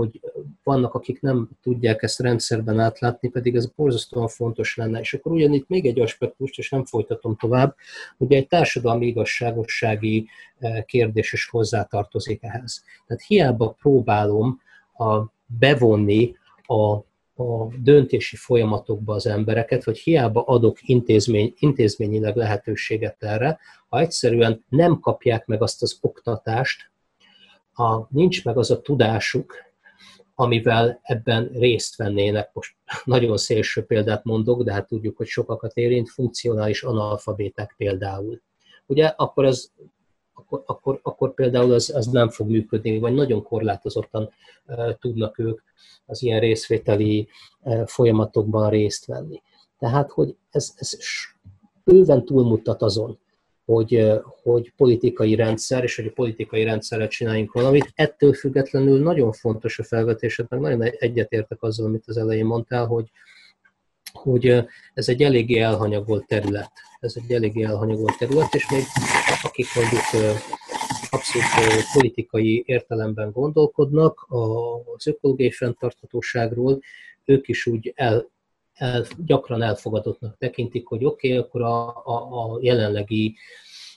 hogy 0.00 0.20
vannak, 0.62 0.94
akik 0.94 1.20
nem 1.20 1.48
tudják 1.62 2.02
ezt 2.02 2.20
rendszerben 2.20 2.80
átlátni, 2.80 3.28
pedig 3.28 3.54
ez 3.54 3.66
borzasztóan 3.66 4.28
fontos 4.28 4.76
lenne. 4.76 5.00
És 5.00 5.14
akkor 5.14 5.32
ugyanitt 5.32 5.68
még 5.68 5.86
egy 5.86 6.00
aspektust, 6.00 6.58
és 6.58 6.70
nem 6.70 6.84
folytatom 6.84 7.36
tovább, 7.36 7.76
ugye 8.16 8.36
egy 8.36 8.46
társadalmi 8.46 9.06
igazságossági 9.06 10.28
eh, 10.58 10.82
kérdés 10.82 11.32
is 11.32 11.48
hozzátartozik 11.48 12.42
ehhez. 12.42 12.84
Tehát 13.06 13.22
hiába 13.22 13.76
próbálom 13.80 14.60
a, 14.96 15.32
bevonni 15.46 16.36
a, 16.66 16.92
a 17.42 17.68
döntési 17.82 18.36
folyamatokba 18.36 19.14
az 19.14 19.26
embereket, 19.26 19.84
vagy 19.84 19.98
hiába 19.98 20.42
adok 20.42 20.78
intézmény, 20.80 21.54
intézményileg 21.58 22.36
lehetőséget 22.36 23.22
erre, 23.22 23.58
ha 23.88 24.00
egyszerűen 24.00 24.64
nem 24.68 25.00
kapják 25.00 25.46
meg 25.46 25.62
azt 25.62 25.82
az 25.82 25.98
oktatást, 26.00 26.90
ha 27.72 28.08
nincs 28.10 28.44
meg 28.44 28.58
az 28.58 28.70
a 28.70 28.80
tudásuk, 28.80 29.69
amivel 30.40 31.00
ebben 31.02 31.50
részt 31.52 31.96
vennének. 31.96 32.50
Most 32.52 32.76
nagyon 33.04 33.36
szélső 33.36 33.84
példát 33.84 34.24
mondok, 34.24 34.62
de 34.62 34.72
hát 34.72 34.86
tudjuk, 34.86 35.16
hogy 35.16 35.26
sokakat 35.26 35.76
érint, 35.76 36.10
funkcionális 36.10 36.82
analfabéták 36.82 37.74
például. 37.76 38.40
Ugye 38.86 39.06
akkor 39.06 39.44
az 39.44 39.72
akkor, 40.34 40.62
akkor, 40.66 41.00
akkor 41.02 41.34
például 41.34 41.72
az, 41.72 41.94
az 41.94 42.06
nem 42.06 42.28
fog 42.28 42.48
működni, 42.48 42.98
vagy 42.98 43.14
nagyon 43.14 43.42
korlátozottan 43.42 44.30
e, 44.66 44.96
tudnak 45.00 45.38
ők 45.38 45.60
az 46.06 46.22
ilyen 46.22 46.40
részvételi 46.40 47.28
e, 47.62 47.86
folyamatokban 47.86 48.70
részt 48.70 49.06
venni. 49.06 49.42
Tehát, 49.78 50.10
hogy 50.10 50.36
ez, 50.50 50.72
ez 50.76 50.98
bőven 51.84 52.24
túlmutat 52.24 52.82
azon, 52.82 53.18
hogy, 53.70 54.10
hogy 54.42 54.72
politikai 54.76 55.34
rendszer, 55.34 55.82
és 55.82 55.96
hogy 55.96 56.06
a 56.06 56.12
politikai 56.14 56.64
rendszerre 56.64 57.08
csináljunk 57.08 57.52
valamit. 57.52 57.92
Ettől 57.94 58.32
függetlenül 58.32 59.02
nagyon 59.02 59.32
fontos 59.32 59.78
a 59.78 59.84
felvetésed, 59.84 60.46
meg 60.48 60.60
nagyon 60.60 60.82
egyetértek 60.82 61.62
azzal, 61.62 61.86
amit 61.86 62.04
az 62.06 62.16
elején 62.16 62.44
mondtál, 62.44 62.86
hogy, 62.86 63.10
hogy 64.12 64.46
ez 64.94 65.08
egy 65.08 65.22
eléggé 65.22 65.58
elhanyagolt 65.58 66.26
terület. 66.26 66.70
Ez 67.00 67.14
egy 67.16 67.32
eléggé 67.32 67.62
elhanyagolt 67.62 68.18
terület, 68.18 68.54
és 68.54 68.70
még 68.70 68.82
akik 69.42 69.66
mondjuk 69.74 70.36
abszolút 71.10 71.84
politikai 71.92 72.62
értelemben 72.66 73.30
gondolkodnak 73.30 74.26
az 74.96 75.06
ökológiai 75.06 75.50
fenntarthatóságról, 75.50 76.80
ők 77.24 77.48
is 77.48 77.66
úgy 77.66 77.92
el, 77.96 78.30
el, 78.80 79.06
gyakran 79.26 79.62
elfogadottnak 79.62 80.36
tekintik, 80.38 80.86
hogy 80.86 81.04
oké, 81.04 81.28
okay, 81.28 81.40
akkor 81.40 81.62
a, 81.62 81.88
a, 81.88 82.54
a 82.54 82.58
jelenlegi 82.60 83.36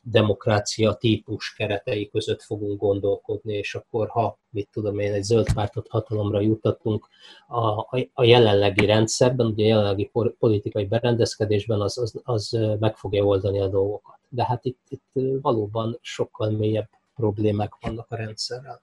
demokrácia 0.04 0.94
típus 0.94 1.54
keretei 1.54 2.10
között 2.10 2.42
fogunk 2.42 2.80
gondolkodni, 2.80 3.54
és 3.54 3.76
akkor 3.76 4.08
ha, 4.08 4.38
mit 4.50 4.70
tudom 4.72 5.00
én, 5.00 5.14
egy 5.14 5.24
zöld 5.24 5.54
pártot 5.54 5.88
hatalomra 5.88 6.40
juttatunk 6.40 7.08
a, 7.48 7.60
a, 7.68 8.08
a 8.14 8.24
jelenlegi 8.24 8.86
rendszerben, 8.86 9.46
ugye 9.46 9.64
a 9.64 9.68
jelenlegi 9.68 10.12
politikai 10.40 10.86
berendezkedésben, 10.86 11.82
az, 11.82 11.98
az, 11.98 12.22
az 12.24 12.58
meg 12.80 12.98
fogja 12.98 13.24
oldani 13.24 13.60
a 13.60 13.68
dolgokat. 13.68 14.18
de 14.30 14.46
hát 14.46 14.66
itt, 14.66 14.82
itt 14.88 15.40
valóban 15.42 15.98
sokkal 16.02 16.50
mélyebb 16.50 16.90
problémák 17.16 17.74
vannak 17.82 18.06
a 18.10 18.16
rendszerrel. 18.16 18.82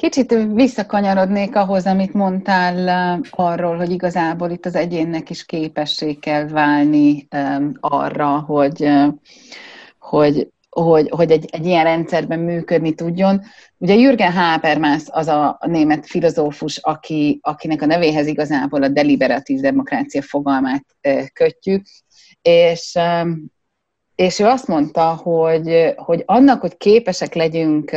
Kicsit 0.00 0.34
visszakanyarodnék 0.52 1.56
ahhoz, 1.56 1.86
amit 1.86 2.12
mondtál 2.12 3.20
arról, 3.30 3.76
hogy 3.76 3.90
igazából 3.90 4.50
itt 4.50 4.66
az 4.66 4.74
egyénnek 4.74 5.30
is 5.30 5.44
képesség 5.44 6.20
kell 6.20 6.48
válni 6.48 7.28
arra, 7.80 8.40
hogy, 8.40 8.90
hogy, 9.98 10.48
hogy, 10.70 11.08
hogy 11.10 11.30
egy, 11.30 11.48
egy 11.50 11.66
ilyen 11.66 11.84
rendszerben 11.84 12.38
működni 12.38 12.94
tudjon. 12.94 13.42
Ugye 13.76 13.94
Jürgen 13.94 14.32
Habermas 14.32 15.02
az 15.06 15.28
a 15.28 15.58
német 15.66 16.06
filozófus, 16.06 16.76
aki, 16.76 17.38
akinek 17.42 17.82
a 17.82 17.86
nevéhez 17.86 18.26
igazából 18.26 18.82
a 18.82 18.88
deliberatív 18.88 19.60
demokrácia 19.60 20.22
fogalmát 20.22 20.84
kötjük, 21.32 21.86
és, 22.42 22.98
és 24.14 24.38
ő 24.38 24.44
azt 24.44 24.66
mondta, 24.66 25.14
hogy, 25.14 25.94
hogy 25.96 26.22
annak, 26.26 26.60
hogy 26.60 26.76
képesek 26.76 27.34
legyünk 27.34 27.90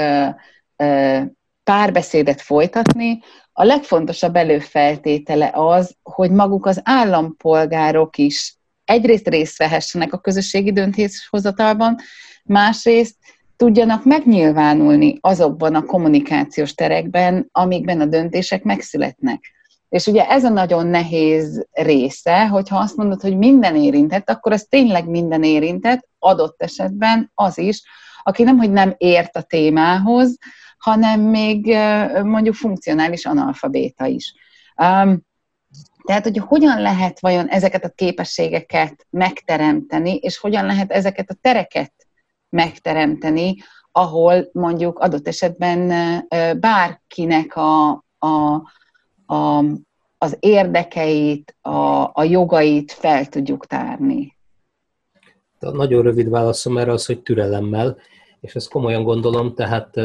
párbeszédet 1.63 2.41
folytatni, 2.41 3.20
a 3.53 3.63
legfontosabb 3.63 4.36
előfeltétele 4.36 5.51
az, 5.53 5.96
hogy 6.03 6.32
maguk 6.32 6.65
az 6.65 6.82
állampolgárok 6.84 8.18
is 8.18 8.56
egyrészt 8.86 9.27
részt 9.27 9.58
vehessenek 9.58 10.13
a 10.13 10.20
közösségi 10.20 10.72
döntéshozatalban, 10.72 11.98
másrészt 12.44 13.15
tudjanak 13.56 14.06
megnyilvánulni 14.06 15.18
azokban 15.22 15.75
a 15.75 15.86
kommunikációs 15.86 16.74
terekben, 16.74 17.50
amikben 17.51 18.01
a 18.01 18.06
döntések 18.06 18.63
megszületnek. 18.63 19.39
És 19.89 20.08
ugye 20.08 20.27
ez 20.27 20.44
a 20.44 20.50
nagyon 20.50 20.88
nehéz 20.88 21.68
része, 21.72 22.48
hogyha 22.48 22.77
azt 22.77 22.96
mondod, 22.96 23.22
hogy 23.22 23.38
minden 23.38 23.75
érintett, 23.75 24.30
akkor 24.30 24.51
az 24.51 24.65
tényleg 24.70 25.10
minden 25.10 25.44
érintett, 25.44 26.08
adott 26.20 26.62
esetben 26.62 27.32
az 27.36 27.58
is, 27.58 27.84
aki 28.24 28.44
nem, 28.44 28.58
hogy 28.58 28.72
nem 28.72 28.94
ért 28.98 29.36
a 29.36 29.41
témához, 29.41 30.38
hanem 30.81 31.21
még 31.21 31.77
mondjuk 32.23 32.55
funkcionális 32.55 33.25
analfabéta 33.25 34.05
is. 34.05 34.33
Tehát, 36.03 36.23
hogy 36.23 36.38
hogyan 36.38 36.81
lehet 36.81 37.19
vajon 37.19 37.47
ezeket 37.47 37.83
a 37.83 37.89
képességeket 37.89 39.07
megteremteni, 39.09 40.15
és 40.15 40.38
hogyan 40.38 40.65
lehet 40.65 40.91
ezeket 40.91 41.29
a 41.29 41.38
tereket 41.41 41.93
megteremteni, 42.50 43.55
ahol 43.91 44.50
mondjuk 44.51 45.00
adott 45.00 45.27
esetben 45.27 45.91
bárkinek 46.59 47.55
a, 47.55 47.89
a, 48.17 48.61
a, 49.25 49.63
az 50.17 50.38
érdekeit, 50.39 51.55
a, 51.61 52.09
a 52.13 52.23
jogait 52.23 52.91
fel 52.91 53.25
tudjuk 53.25 53.65
tárni. 53.65 54.35
A 55.59 55.69
nagyon 55.69 56.01
rövid 56.01 56.29
válaszom 56.29 56.77
erre 56.77 56.91
az, 56.91 57.05
hogy 57.05 57.21
türelemmel, 57.21 57.97
és 58.39 58.55
ezt 58.55 58.69
komolyan 58.69 59.03
gondolom, 59.03 59.55
tehát 59.55 59.97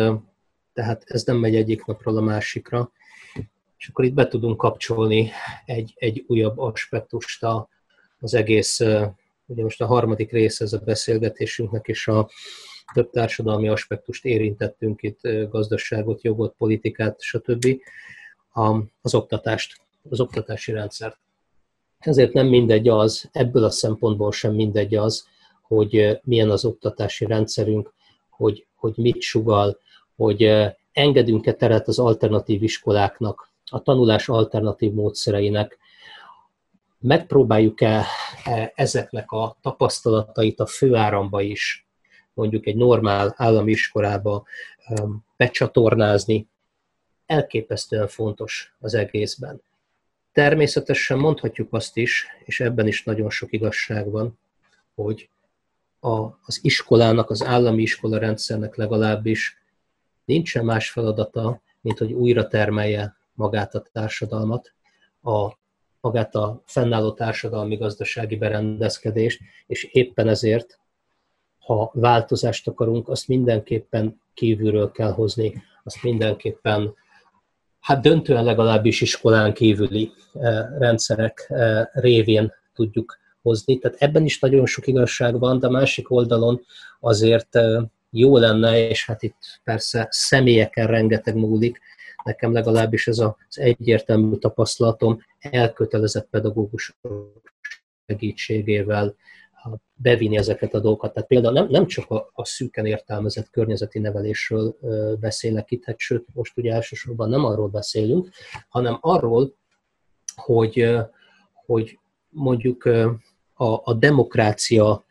tehát 0.76 1.04
ez 1.06 1.24
nem 1.24 1.36
megy 1.36 1.56
egyik 1.56 1.84
napról 1.84 2.16
a 2.16 2.20
másikra. 2.20 2.92
És 3.78 3.88
akkor 3.88 4.04
itt 4.04 4.14
be 4.14 4.28
tudunk 4.28 4.56
kapcsolni 4.56 5.30
egy, 5.64 5.92
egy 5.96 6.24
újabb 6.26 6.58
aspektust 6.58 7.46
az 8.20 8.34
egész, 8.34 8.80
ugye 9.46 9.62
most 9.62 9.80
a 9.80 9.86
harmadik 9.86 10.30
része 10.30 10.64
ez 10.64 10.72
a 10.72 10.78
beszélgetésünknek, 10.78 11.86
és 11.86 12.08
a 12.08 12.28
több 12.94 13.10
társadalmi 13.10 13.68
aspektust 13.68 14.24
érintettünk 14.24 15.02
itt, 15.02 15.20
gazdaságot, 15.50 16.22
jogot, 16.22 16.54
politikát, 16.58 17.20
stb. 17.20 17.66
az 19.00 19.14
oktatást, 19.14 19.80
az 20.10 20.20
oktatási 20.20 20.72
rendszert. 20.72 21.18
Ezért 21.98 22.32
nem 22.32 22.46
mindegy 22.46 22.88
az, 22.88 23.28
ebből 23.32 23.64
a 23.64 23.70
szempontból 23.70 24.32
sem 24.32 24.54
mindegy 24.54 24.94
az, 24.94 25.26
hogy 25.62 26.18
milyen 26.22 26.50
az 26.50 26.64
oktatási 26.64 27.24
rendszerünk, 27.24 27.94
hogy, 28.30 28.66
hogy 28.74 28.92
mit 28.96 29.20
sugal, 29.20 29.84
hogy 30.16 30.52
engedünk-e 30.92 31.52
teret 31.52 31.88
az 31.88 31.98
alternatív 31.98 32.62
iskoláknak, 32.62 33.50
a 33.70 33.82
tanulás 33.82 34.28
alternatív 34.28 34.92
módszereinek, 34.92 35.78
megpróbáljuk-e 36.98 38.04
e, 38.44 38.72
ezeknek 38.74 39.30
a 39.30 39.56
tapasztalatait 39.60 40.60
a 40.60 40.66
főáramba 40.66 41.40
is, 41.40 41.86
mondjuk 42.34 42.66
egy 42.66 42.76
normál 42.76 43.34
állami 43.36 43.70
iskolába 43.70 44.44
becsatornázni, 45.36 46.48
elképesztően 47.26 48.08
fontos 48.08 48.74
az 48.78 48.94
egészben. 48.94 49.62
Természetesen 50.32 51.18
mondhatjuk 51.18 51.72
azt 51.72 51.96
is, 51.96 52.26
és 52.44 52.60
ebben 52.60 52.86
is 52.86 53.04
nagyon 53.04 53.30
sok 53.30 53.52
igazság 53.52 54.10
van, 54.10 54.38
hogy 54.94 55.28
a, 56.00 56.18
az 56.20 56.58
iskolának, 56.62 57.30
az 57.30 57.44
állami 57.44 57.82
iskola 57.82 58.18
rendszernek 58.18 58.76
legalábbis 58.76 59.58
nincsen 60.26 60.64
más 60.64 60.90
feladata, 60.90 61.60
mint 61.80 61.98
hogy 61.98 62.12
újra 62.12 62.48
termelje 62.48 63.16
magát 63.34 63.74
a 63.74 63.84
társadalmat, 63.92 64.74
a, 65.22 65.52
magát 66.00 66.34
a 66.34 66.62
fennálló 66.64 67.12
társadalmi-gazdasági 67.12 68.36
berendezkedést, 68.36 69.40
és 69.66 69.84
éppen 69.84 70.28
ezért, 70.28 70.78
ha 71.58 71.90
változást 71.94 72.68
akarunk, 72.68 73.08
azt 73.08 73.28
mindenképpen 73.28 74.20
kívülről 74.34 74.90
kell 74.90 75.12
hozni, 75.12 75.62
azt 75.84 76.02
mindenképpen, 76.02 76.94
hát 77.80 78.02
döntően 78.02 78.44
legalábbis 78.44 79.00
iskolán 79.00 79.52
kívüli 79.52 80.12
eh, 80.32 80.66
rendszerek 80.78 81.46
eh, 81.48 81.84
révén 81.92 82.52
tudjuk 82.74 83.18
hozni. 83.42 83.78
Tehát 83.78 83.96
ebben 84.00 84.24
is 84.24 84.38
nagyon 84.38 84.66
sok 84.66 84.86
igazság 84.86 85.38
van, 85.38 85.58
de 85.58 85.66
a 85.66 85.70
másik 85.70 86.10
oldalon 86.10 86.60
azért 87.00 87.56
eh, 87.56 87.82
jó 88.18 88.38
lenne, 88.38 88.88
és 88.88 89.06
hát 89.06 89.22
itt 89.22 89.60
persze 89.64 90.06
személyeken 90.10 90.86
rengeteg 90.86 91.34
múlik, 91.34 91.80
nekem 92.24 92.52
legalábbis 92.52 93.06
ez 93.06 93.18
az 93.18 93.58
egyértelmű 93.58 94.36
tapasztalatom, 94.36 95.20
elkötelezett 95.38 96.28
pedagógusok 96.30 96.96
segítségével 98.06 99.14
bevinni 99.94 100.36
ezeket 100.36 100.74
a 100.74 100.80
dolgokat. 100.80 101.12
Tehát 101.12 101.28
például 101.28 101.52
nem, 101.52 101.66
nem 101.68 101.86
csak 101.86 102.10
a, 102.10 102.30
a 102.32 102.44
szűken 102.44 102.86
értelmezett 102.86 103.50
környezeti 103.50 103.98
nevelésről 103.98 104.76
beszélek 105.20 105.70
itt, 105.70 105.84
hát 105.84 105.98
sőt, 105.98 106.26
most 106.32 106.56
ugye 106.56 106.72
elsősorban 106.72 107.28
nem 107.28 107.44
arról 107.44 107.68
beszélünk, 107.68 108.28
hanem 108.68 108.98
arról, 109.00 109.54
hogy, 110.34 110.88
hogy 111.52 111.98
mondjuk 112.28 112.84
a, 113.54 113.80
a 113.84 113.94
demokrácia 113.94 115.04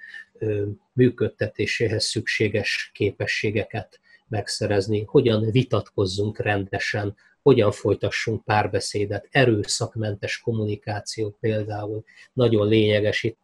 működtetéséhez 0.95 2.05
szükséges 2.05 2.91
képességeket 2.93 3.99
megszerezni, 4.27 5.03
hogyan 5.07 5.51
vitatkozzunk 5.51 6.39
rendesen, 6.39 7.15
hogyan 7.41 7.71
folytassunk 7.71 8.43
párbeszédet, 8.43 9.27
erőszakmentes 9.31 10.39
kommunikáció 10.39 11.37
például 11.39 12.03
nagyon 12.33 12.67
lényeges 12.67 13.23
itt, 13.23 13.37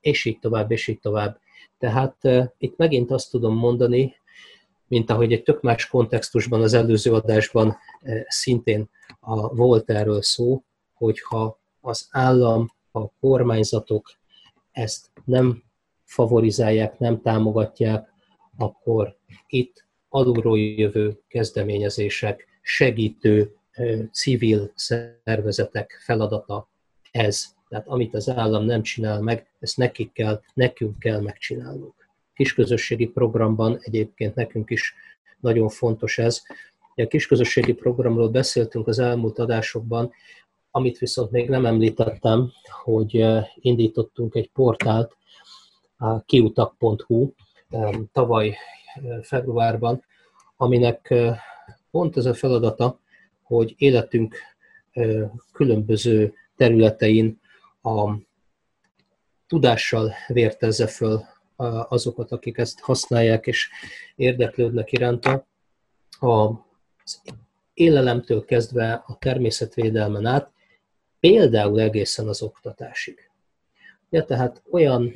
és 0.00 0.24
így 0.24 0.38
tovább, 0.38 0.70
és 0.70 0.86
így 0.86 1.00
tovább. 1.00 1.40
Tehát 1.78 2.16
uh, 2.22 2.44
itt 2.58 2.76
megint 2.76 3.10
azt 3.10 3.30
tudom 3.30 3.56
mondani, 3.56 4.14
mint 4.88 5.10
ahogy 5.10 5.32
egy 5.32 5.42
tök 5.42 5.60
más 5.60 5.88
kontextusban 5.88 6.62
az 6.62 6.74
előző 6.74 7.12
adásban 7.12 7.68
uh, 7.68 8.20
szintén 8.28 8.90
a, 9.20 9.54
volt 9.54 9.90
erről 9.90 10.22
szó, 10.22 10.62
hogyha 10.94 11.58
az 11.80 12.08
állam, 12.10 12.72
a 12.92 13.08
kormányzatok 13.20 14.10
ezt 14.72 15.06
nem 15.24 15.62
favorizálják, 16.08 16.98
nem 16.98 17.20
támogatják, 17.20 18.12
akkor 18.56 19.16
itt 19.46 19.84
alulról 20.08 20.58
jövő 20.58 21.20
kezdeményezések, 21.28 22.46
segítő 22.62 23.54
civil 24.12 24.72
szervezetek 24.74 26.00
feladata 26.04 26.68
ez. 27.10 27.44
Tehát 27.68 27.88
amit 27.88 28.14
az 28.14 28.28
állam 28.28 28.64
nem 28.64 28.82
csinál 28.82 29.20
meg, 29.20 29.46
ezt 29.60 29.76
nekik 29.76 30.12
kell, 30.12 30.40
nekünk 30.54 30.98
kell 30.98 31.20
megcsinálnunk. 31.20 31.94
Kisközösségi 32.34 33.06
programban 33.06 33.78
egyébként 33.80 34.34
nekünk 34.34 34.70
is 34.70 34.94
nagyon 35.40 35.68
fontos 35.68 36.18
ez. 36.18 36.42
A 36.94 37.06
kisközösségi 37.06 37.72
programról 37.72 38.28
beszéltünk 38.28 38.86
az 38.86 38.98
elmúlt 38.98 39.38
adásokban, 39.38 40.12
amit 40.70 40.98
viszont 40.98 41.30
még 41.30 41.48
nem 41.48 41.66
említettem, 41.66 42.52
hogy 42.82 43.26
indítottunk 43.54 44.34
egy 44.34 44.50
portált, 44.50 45.16
a 45.98 46.24
kiutak.hu 46.24 47.32
tavaly 48.12 48.56
februárban, 49.22 50.04
aminek 50.56 51.14
pont 51.90 52.16
ez 52.16 52.26
a 52.26 52.34
feladata, 52.34 53.00
hogy 53.42 53.74
életünk 53.78 54.36
különböző 55.52 56.34
területein 56.56 57.40
a 57.82 58.14
tudással 59.46 60.12
vértezze 60.26 60.86
föl 60.86 61.20
azokat, 61.88 62.32
akik 62.32 62.58
ezt 62.58 62.80
használják 62.80 63.46
és 63.46 63.70
érdeklődnek 64.16 64.92
iránta. 64.92 65.46
Az 66.18 67.22
élelemtől 67.74 68.44
kezdve 68.44 68.92
a 69.06 69.18
természetvédelmen 69.18 70.26
át, 70.26 70.50
például 71.20 71.80
egészen 71.80 72.28
az 72.28 72.42
oktatásig. 72.42 73.30
Ja, 74.10 74.24
tehát 74.24 74.62
olyan 74.70 75.12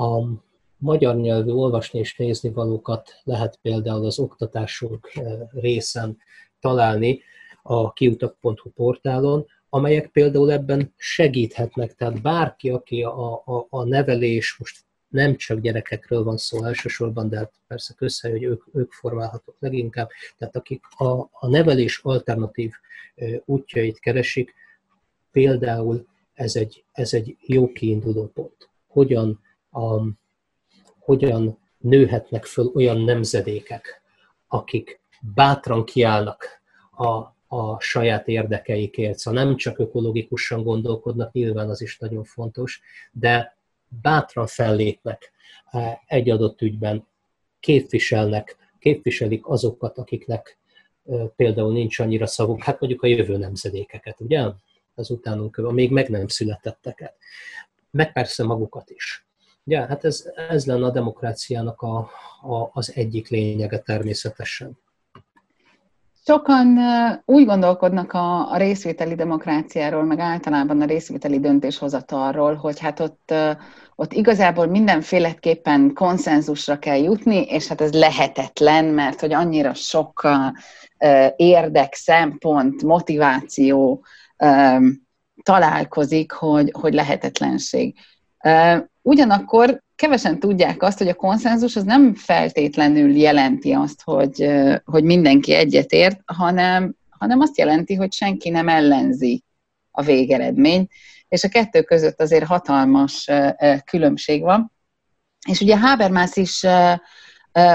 a 0.00 0.40
magyar 0.76 1.16
nyelvű 1.16 1.50
olvasni 1.50 1.98
és 1.98 2.16
nézni 2.16 2.50
valókat 2.50 3.20
lehet 3.24 3.58
például 3.62 4.04
az 4.04 4.18
oktatásunk 4.18 5.12
részen 5.50 6.18
találni 6.60 7.20
a 7.62 7.92
kiutak.hu 7.92 8.70
portálon, 8.74 9.46
amelyek 9.68 10.08
például 10.08 10.52
ebben 10.52 10.94
segíthetnek. 10.96 11.94
Tehát 11.94 12.22
bárki, 12.22 12.70
aki 12.70 13.02
a, 13.02 13.32
a, 13.32 13.66
a 13.70 13.84
nevelés, 13.84 14.56
most 14.58 14.78
nem 15.08 15.36
csak 15.36 15.60
gyerekekről 15.60 16.24
van 16.24 16.36
szó 16.36 16.64
elsősorban, 16.64 17.28
de 17.28 17.36
hát 17.36 17.52
persze 17.66 17.94
közhely, 17.94 18.30
hogy 18.30 18.42
ők, 18.42 18.62
ők 18.72 18.92
formálhatók 18.92 19.56
leginkább, 19.58 20.08
tehát 20.38 20.56
akik 20.56 20.82
a, 20.96 21.28
a 21.32 21.48
nevelés 21.48 22.00
alternatív 22.02 22.72
útjait 23.44 23.98
keresik, 23.98 24.54
például 25.32 26.06
ez 26.34 26.56
egy, 26.56 26.84
ez 26.92 27.14
egy 27.14 27.36
jó 27.40 27.72
kiinduló 27.72 28.30
pont. 28.34 28.68
Hogyan, 28.86 29.40
a, 29.70 30.00
hogyan 30.98 31.58
nőhetnek 31.78 32.44
föl 32.44 32.70
olyan 32.74 33.00
nemzedékek, 33.00 34.02
akik 34.48 35.00
bátran 35.34 35.84
kiállnak 35.84 36.62
a, 36.90 37.34
a 37.56 37.80
saját 37.80 38.28
érdekeikért. 38.28 39.18
Szóval 39.18 39.44
nem 39.44 39.56
csak 39.56 39.78
ökológikusan 39.78 40.62
gondolkodnak, 40.62 41.32
nyilván 41.32 41.68
az 41.68 41.82
is 41.82 41.98
nagyon 41.98 42.24
fontos, 42.24 42.80
de 43.12 43.56
bátran 44.02 44.46
fellépnek 44.46 45.32
eh, 45.70 45.98
egy 46.06 46.30
adott 46.30 46.60
ügyben, 46.60 47.06
képviselnek, 47.60 48.56
képviselik 48.78 49.46
azokat, 49.46 49.98
akiknek 49.98 50.58
eh, 51.04 51.26
például 51.36 51.72
nincs 51.72 51.98
annyira 51.98 52.26
szavuk, 52.26 52.62
hát 52.62 52.80
mondjuk 52.80 53.02
a 53.02 53.06
jövő 53.06 53.36
nemzedékeket, 53.36 54.20
ugye? 54.20 54.48
Az 54.94 55.10
utánunk, 55.10 55.56
a 55.56 55.70
még 55.70 55.90
meg 55.90 56.08
nem 56.08 56.28
születetteket. 56.28 57.16
Meg 57.90 58.12
persze 58.12 58.44
magukat 58.44 58.90
is. 58.90 59.26
Ja, 59.70 59.86
hát 59.86 60.04
ez, 60.04 60.24
ez 60.48 60.66
lenne 60.66 60.84
a 60.84 60.90
demokráciának 60.90 61.80
a, 61.82 61.96
a, 62.42 62.70
az 62.72 62.92
egyik 62.94 63.28
lényege 63.28 63.78
természetesen. 63.78 64.78
Sokan 66.24 66.78
úgy 67.24 67.46
gondolkodnak 67.46 68.12
a, 68.12 68.50
a 68.52 68.56
részvételi 68.56 69.14
demokráciáról, 69.14 70.04
meg 70.04 70.18
általában 70.18 70.80
a 70.80 70.84
részvételi 70.84 71.40
döntéshozatalról, 71.40 72.54
hogy 72.54 72.78
hát 72.78 73.00
ott, 73.00 73.34
ott 73.94 74.12
igazából 74.12 74.66
mindenféleképpen 74.66 75.92
konszenzusra 75.94 76.78
kell 76.78 76.98
jutni, 76.98 77.42
és 77.42 77.66
hát 77.68 77.80
ez 77.80 77.92
lehetetlen, 77.92 78.84
mert 78.84 79.20
hogy 79.20 79.32
annyira 79.32 79.74
sok 79.74 80.28
érdek, 81.36 81.94
szempont, 81.94 82.82
motiváció 82.82 84.04
találkozik, 85.42 86.32
hogy, 86.32 86.72
hogy 86.72 86.94
lehetetlenség. 86.94 87.94
Ugyanakkor 89.02 89.82
kevesen 89.94 90.38
tudják 90.38 90.82
azt, 90.82 90.98
hogy 90.98 91.08
a 91.08 91.14
konszenzus 91.14 91.76
az 91.76 91.84
nem 91.84 92.14
feltétlenül 92.14 93.16
jelenti 93.16 93.72
azt, 93.72 94.02
hogy, 94.04 94.50
hogy 94.84 95.04
mindenki 95.04 95.52
egyetért, 95.54 96.20
hanem, 96.26 96.94
hanem 97.08 97.40
azt 97.40 97.58
jelenti, 97.58 97.94
hogy 97.94 98.12
senki 98.12 98.50
nem 98.50 98.68
ellenzi 98.68 99.44
a 99.90 100.02
végeredményt, 100.02 100.90
és 101.28 101.44
a 101.44 101.48
kettő 101.48 101.82
között 101.82 102.20
azért 102.20 102.44
hatalmas 102.44 103.28
különbség 103.84 104.42
van. 104.42 104.72
És 105.48 105.60
ugye 105.60 105.78
Habermas 105.78 106.36
is 106.36 106.66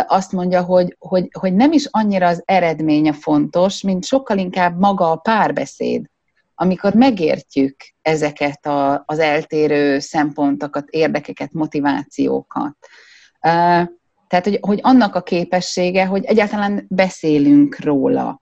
azt 0.08 0.32
mondja, 0.32 0.63
hogy, 0.63 0.95
hogy, 0.99 1.30
hogy 1.39 1.54
nem 1.54 1.71
is 1.71 1.88
annyira 1.91 2.28
az 2.28 2.41
eredménye 2.45 3.13
fontos, 3.13 3.82
mint 3.82 4.06
sokkal 4.06 4.38
inkább 4.38 4.80
maga 4.80 5.12
a 5.12 5.15
párbeszéd 5.15 6.06
amikor 6.56 6.94
megértjük 6.94 7.76
ezeket 8.02 8.65
a, 8.65 9.04
az 9.06 9.20
eltérő 9.20 10.00
szempontokat, 10.00 10.89
érdekeket, 10.89 11.54
motivációkat. 11.54 12.78
Tehát, 14.28 14.44
hogy, 14.44 14.58
hogy 14.62 14.80
annak 14.82 15.15
a 15.15 15.24
képessége, 15.24 16.06
hogy 16.06 16.26
egyáltalán 16.26 16.86
beszélünk 16.89 17.80
róla. 17.80 18.39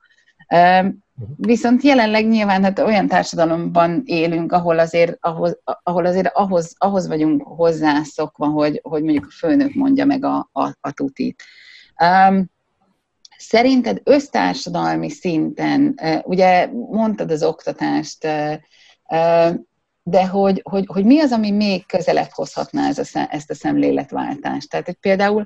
Viszont 1.35 1.83
jelenleg 1.83 2.27
nyilván 2.27 2.63
hát 2.63 2.79
olyan 2.79 3.07
társadalomban 3.07 4.01
élünk, 4.05 4.51
ahol 4.51 4.79
azért 4.79 5.17
ahhoz, 5.19 5.59
ahol 5.83 6.05
azért 6.05 6.31
ahhoz, 6.33 6.75
ahhoz 6.77 7.07
vagyunk 7.07 7.43
hozzászokva, 7.43 8.47
hogy, 8.47 8.79
hogy 8.83 9.03
mondjuk 9.03 9.25
a 9.25 9.31
főnök 9.37 9.73
mondja 9.73 10.05
meg 10.05 10.23
a, 10.25 10.49
a, 10.51 10.63
a 10.81 10.91
tutit. 10.91 11.43
Szerinted 13.47 14.01
össztársadalmi 14.03 15.09
szinten, 15.09 15.99
ugye 16.23 16.67
mondtad 16.71 17.31
az 17.31 17.43
oktatást, 17.43 18.27
de 20.03 20.27
hogy, 20.27 20.61
hogy, 20.63 20.85
hogy 20.87 21.05
mi 21.05 21.19
az, 21.19 21.31
ami 21.31 21.51
még 21.51 21.85
közelebb 21.85 22.29
hozhatná 22.31 22.87
ez 22.87 22.97
a, 22.97 23.27
ezt 23.29 23.49
a 23.49 23.55
szemléletváltást? 23.55 24.69
Tehát, 24.69 24.85
hogy 24.85 24.95
például 24.95 25.45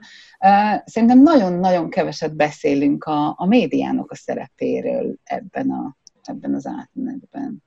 szerintem 0.86 1.22
nagyon-nagyon 1.22 1.90
keveset 1.90 2.36
beszélünk 2.36 3.04
a, 3.04 3.36
a 3.38 3.46
médiának 3.46 4.12
a 4.12 4.16
szerepéről 4.16 5.16
ebben, 5.24 5.70
a, 5.70 5.98
ebben 6.24 6.54
az 6.54 6.66
átmenetben. 6.66 7.64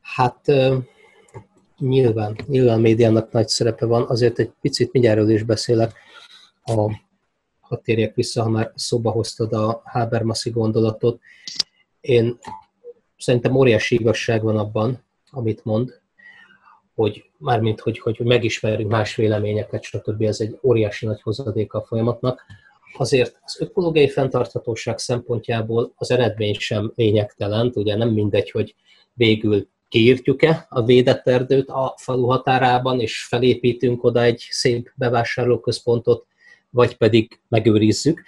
Hát 0.00 0.52
nyilván, 1.78 2.36
nyilván 2.46 2.78
a 2.78 2.80
médiának 2.80 3.32
nagy 3.32 3.48
szerepe 3.48 3.86
van, 3.86 4.04
azért 4.08 4.38
egy 4.38 4.52
picit 4.60 4.92
mindjárt 4.92 5.28
is 5.28 5.42
beszélek 5.42 5.92
a 6.64 7.04
ha 7.68 7.76
térjek 7.76 8.14
vissza, 8.14 8.42
ha 8.42 8.48
már 8.48 8.72
szóba 8.74 9.10
hoztad 9.10 9.52
a 9.52 9.82
Habermasi 9.84 10.50
gondolatot. 10.50 11.20
Én 12.00 12.38
szerintem 13.18 13.54
óriási 13.54 13.94
igazság 13.94 14.42
van 14.42 14.58
abban, 14.58 15.04
amit 15.30 15.64
mond, 15.64 16.00
hogy 16.94 17.24
mármint, 17.38 17.80
hogy, 17.80 17.98
hogy 17.98 18.18
megismerjünk 18.18 18.90
más 18.90 19.14
véleményeket, 19.14 19.82
stb. 19.82 20.22
ez 20.22 20.40
egy 20.40 20.58
óriási 20.62 21.06
nagy 21.06 21.22
hozadéka 21.22 21.78
a 21.78 21.84
folyamatnak. 21.84 22.42
Azért 22.96 23.38
az 23.44 23.60
ökológiai 23.60 24.08
fenntarthatóság 24.08 24.98
szempontjából 24.98 25.92
az 25.96 26.10
eredmény 26.10 26.54
sem 26.54 26.92
lényegtelen, 26.94 27.72
ugye 27.74 27.96
nem 27.96 28.08
mindegy, 28.08 28.50
hogy 28.50 28.74
végül 29.12 29.68
kiírtjuk-e 29.88 30.66
a 30.68 30.84
védett 30.84 31.26
erdőt 31.26 31.68
a 31.68 31.94
falu 31.96 32.26
határában, 32.26 33.00
és 33.00 33.26
felépítünk 33.28 34.04
oda 34.04 34.22
egy 34.22 34.46
szép 34.50 34.92
bevásárlóközpontot, 34.94 36.26
vagy 36.76 36.96
pedig 36.96 37.40
megőrizzük. 37.48 38.22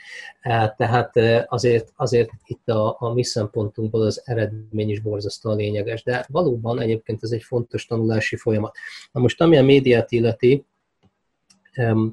Tehát 0.76 1.12
azért, 1.46 1.92
azért 1.96 2.30
itt 2.46 2.68
a, 2.68 2.96
a 2.98 3.12
mi 3.12 3.24
szempontunkból 3.24 4.02
az 4.02 4.22
eredmény 4.24 4.90
is 4.90 5.00
borzasztóan 5.00 5.56
lényeges, 5.56 6.02
de 6.02 6.26
valóban 6.28 6.80
egyébként 6.80 7.22
ez 7.22 7.30
egy 7.30 7.42
fontos 7.42 7.86
tanulási 7.86 8.36
folyamat. 8.36 8.76
Na 9.12 9.20
most 9.20 9.40
ami 9.40 9.56
a 9.56 9.62
médiát 9.62 10.12
illeti, 10.12 10.64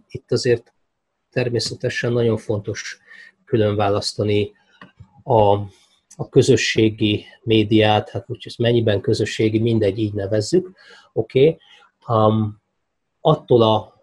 itt 0.07 0.31
azért 0.31 0.73
természetesen 1.31 2.11
nagyon 2.11 2.37
fontos 2.37 2.99
külön 3.45 3.75
választani 3.75 4.51
a, 5.23 5.53
a 6.15 6.29
közösségi 6.29 7.25
médiát, 7.43 8.09
hát 8.09 8.25
úgy 8.27 8.43
ez 8.45 8.55
mennyiben 8.55 9.01
közösségi, 9.01 9.59
mindegy, 9.59 9.99
így 9.99 10.13
nevezzük, 10.13 10.71
oké, 11.13 11.47
okay. 11.47 11.59
um, 12.17 12.61
attól 13.21 13.61
a 13.61 13.94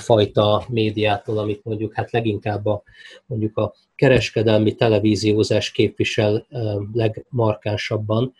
fajta 0.00 0.64
médiától, 0.68 1.38
amit 1.38 1.64
mondjuk 1.64 1.94
hát 1.94 2.10
leginkább 2.10 2.66
a, 2.66 2.82
mondjuk 3.26 3.56
a 3.56 3.74
kereskedelmi 3.94 4.74
televíziózás 4.74 5.70
képvisel 5.70 6.46
legmarkánsabban. 6.92 8.34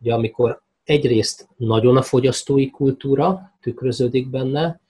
Ugye 0.00 0.14
amikor 0.14 0.62
egyrészt 0.84 1.48
nagyon 1.56 1.96
a 1.96 2.02
fogyasztói 2.02 2.70
kultúra 2.70 3.52
tükröződik 3.60 4.30
benne, 4.30 4.80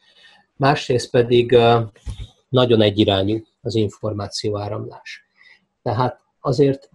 másrészt 0.57 1.11
pedig 1.11 1.59
nagyon 2.49 2.81
egyirányú 2.81 3.45
az 3.61 3.75
információáramlás. 3.75 5.25
Tehát 5.83 6.21
azért 6.41 6.91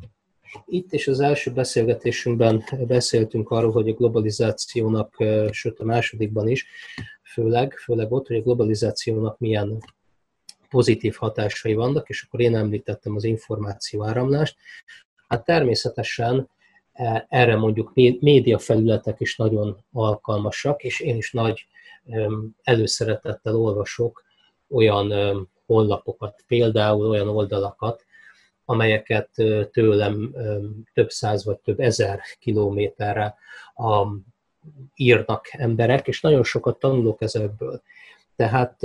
itt 0.65 0.93
és 0.93 1.07
az 1.07 1.19
első 1.19 1.51
beszélgetésünkben 1.51 2.63
beszéltünk 2.87 3.49
arról, 3.49 3.71
hogy 3.71 3.89
a 3.89 3.93
globalizációnak, 3.93 5.23
sőt 5.51 5.79
a 5.79 5.85
másodikban 5.85 6.47
is, 6.47 6.65
főleg, 7.33 7.73
főleg 7.73 8.11
ott, 8.11 8.27
hogy 8.27 8.35
a 8.35 8.41
globalizációnak 8.41 9.39
milyen 9.39 9.83
pozitív 10.69 11.15
hatásai 11.15 11.73
vannak, 11.73 12.09
és 12.09 12.23
akkor 12.23 12.39
én 12.39 12.55
említettem 12.55 13.15
az 13.15 13.23
információ 13.23 14.03
áramlást. 14.03 14.57
Hát 15.27 15.45
természetesen 15.45 16.49
e, 16.93 17.25
erre 17.29 17.55
mondjuk 17.55 17.93
média 18.19 18.59
felületek 18.59 19.19
is 19.19 19.35
nagyon 19.37 19.83
alkalmasak, 19.91 20.83
és 20.83 20.99
én 20.99 21.15
is 21.15 21.31
nagy 21.31 21.67
előszeretettel 22.63 23.55
olvasok 23.55 24.23
olyan 24.69 25.13
honlapokat, 25.65 26.43
például 26.47 27.07
olyan 27.07 27.27
oldalakat, 27.27 28.05
amelyeket 28.65 29.29
tőlem 29.71 30.35
több 30.93 31.09
száz 31.09 31.45
vagy 31.45 31.57
több 31.57 31.79
ezer 31.79 32.21
kilométerre 32.39 33.35
a 33.73 34.07
írnak 34.95 35.47
emberek, 35.51 36.07
és 36.07 36.21
nagyon 36.21 36.43
sokat 36.43 36.79
tanulok 36.79 37.21
ezekből. 37.21 37.81
Tehát 38.35 38.83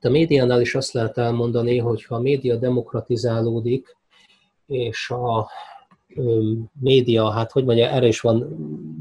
a 0.00 0.08
médiánál 0.08 0.60
is 0.60 0.74
azt 0.74 0.92
lehet 0.92 1.18
elmondani, 1.18 1.78
hogy 1.78 2.04
ha 2.04 2.14
a 2.14 2.20
média 2.20 2.56
demokratizálódik, 2.56 3.96
és 4.66 5.10
a 5.10 5.50
média, 6.80 7.30
hát 7.30 7.52
hogy 7.52 7.64
mondja, 7.64 7.88
erre 7.88 8.06
is 8.06 8.20
van 8.20 8.36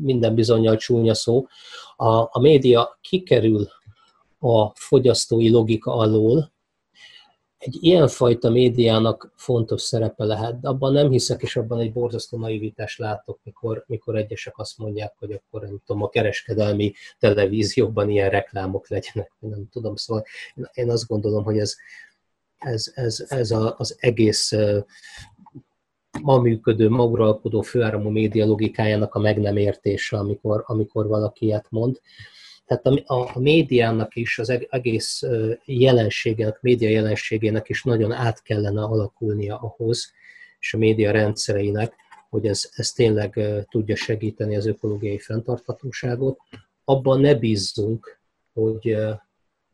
minden 0.01 0.35
bizonyal 0.35 0.77
csúnya 0.77 1.13
szó, 1.13 1.45
a, 1.95 2.07
a 2.07 2.39
média 2.39 2.97
kikerül 3.01 3.67
a 4.39 4.69
fogyasztói 4.75 5.49
logika 5.49 5.93
alól, 5.93 6.51
egy 7.61 7.77
ilyenfajta 7.79 8.49
médiának 8.49 9.31
fontos 9.35 9.81
szerepe 9.81 10.23
lehet, 10.23 10.59
de 10.59 10.67
abban 10.67 10.93
nem 10.93 11.09
hiszek, 11.09 11.41
és 11.41 11.55
abban 11.55 11.79
egy 11.79 11.93
borzasztó 11.93 12.37
naivitást 12.37 12.97
látok, 12.99 13.39
mikor, 13.43 13.83
mikor 13.87 14.15
egyesek 14.15 14.57
azt 14.57 14.77
mondják, 14.77 15.13
hogy 15.19 15.31
akkor 15.31 15.61
nem 15.61 15.81
tudom, 15.85 16.03
a 16.03 16.09
kereskedelmi 16.09 16.93
televízióban 17.19 18.09
ilyen 18.09 18.29
reklámok 18.29 18.87
legyenek, 18.87 19.31
nem 19.39 19.67
tudom, 19.71 19.95
szóval 19.95 20.25
én 20.73 20.89
azt 20.89 21.07
gondolom, 21.07 21.43
hogy 21.43 21.57
ez, 21.57 21.75
ez, 22.57 22.91
ez, 22.95 23.25
ez 23.27 23.51
a, 23.51 23.75
az 23.77 23.95
egész 23.99 24.51
ma 26.21 26.39
működő, 26.39 26.89
ma 26.89 27.03
uralkodó 27.03 27.61
főáramú 27.61 28.09
média 28.09 28.45
logikájának 28.45 29.15
a 29.15 29.19
meg 29.19 29.39
nem 29.39 29.57
értése, 29.57 30.17
amikor, 30.17 30.63
amikor 30.67 31.07
valaki 31.07 31.45
ilyet 31.45 31.65
mond. 31.69 32.01
Tehát 32.71 32.85
a, 33.09 33.31
a, 33.33 33.39
médiának 33.39 34.15
is, 34.15 34.39
az 34.39 34.49
egész 34.69 35.23
jelenségének, 35.65 36.61
média 36.61 36.89
jelenségének 36.89 37.69
is 37.69 37.83
nagyon 37.83 38.11
át 38.11 38.41
kellene 38.41 38.83
alakulnia 38.83 39.57
ahhoz, 39.57 40.11
és 40.59 40.73
a 40.73 40.77
média 40.77 41.11
rendszereinek, 41.11 41.95
hogy 42.29 42.45
ez, 42.45 42.69
ez 42.75 42.91
tényleg 42.91 43.39
tudja 43.69 43.95
segíteni 43.95 44.55
az 44.55 44.65
ökológiai 44.65 45.19
fenntarthatóságot. 45.19 46.39
Abban 46.85 47.19
ne 47.19 47.35
bízzunk, 47.35 48.19
hogy, 48.53 48.97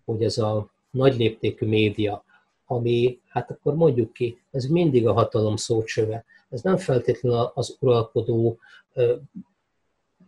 hogy 0.06 0.24
ez 0.24 0.38
a 0.38 0.72
nagy 0.92 1.18
léptékű 1.18 1.66
média, 1.66 2.24
ami, 2.66 3.20
hát 3.28 3.52
akkor 3.52 3.76
mondjuk 3.76 4.14
ki, 4.14 4.42
ez 4.52 4.66
mindig 4.66 5.08
a 5.08 5.14
hatalom 5.14 5.56
szócsöve. 5.56 6.26
Ez 6.50 6.62
nem 6.62 6.78
feltétlenül 6.78 7.52
az 7.54 7.78
uralkodó 7.80 8.60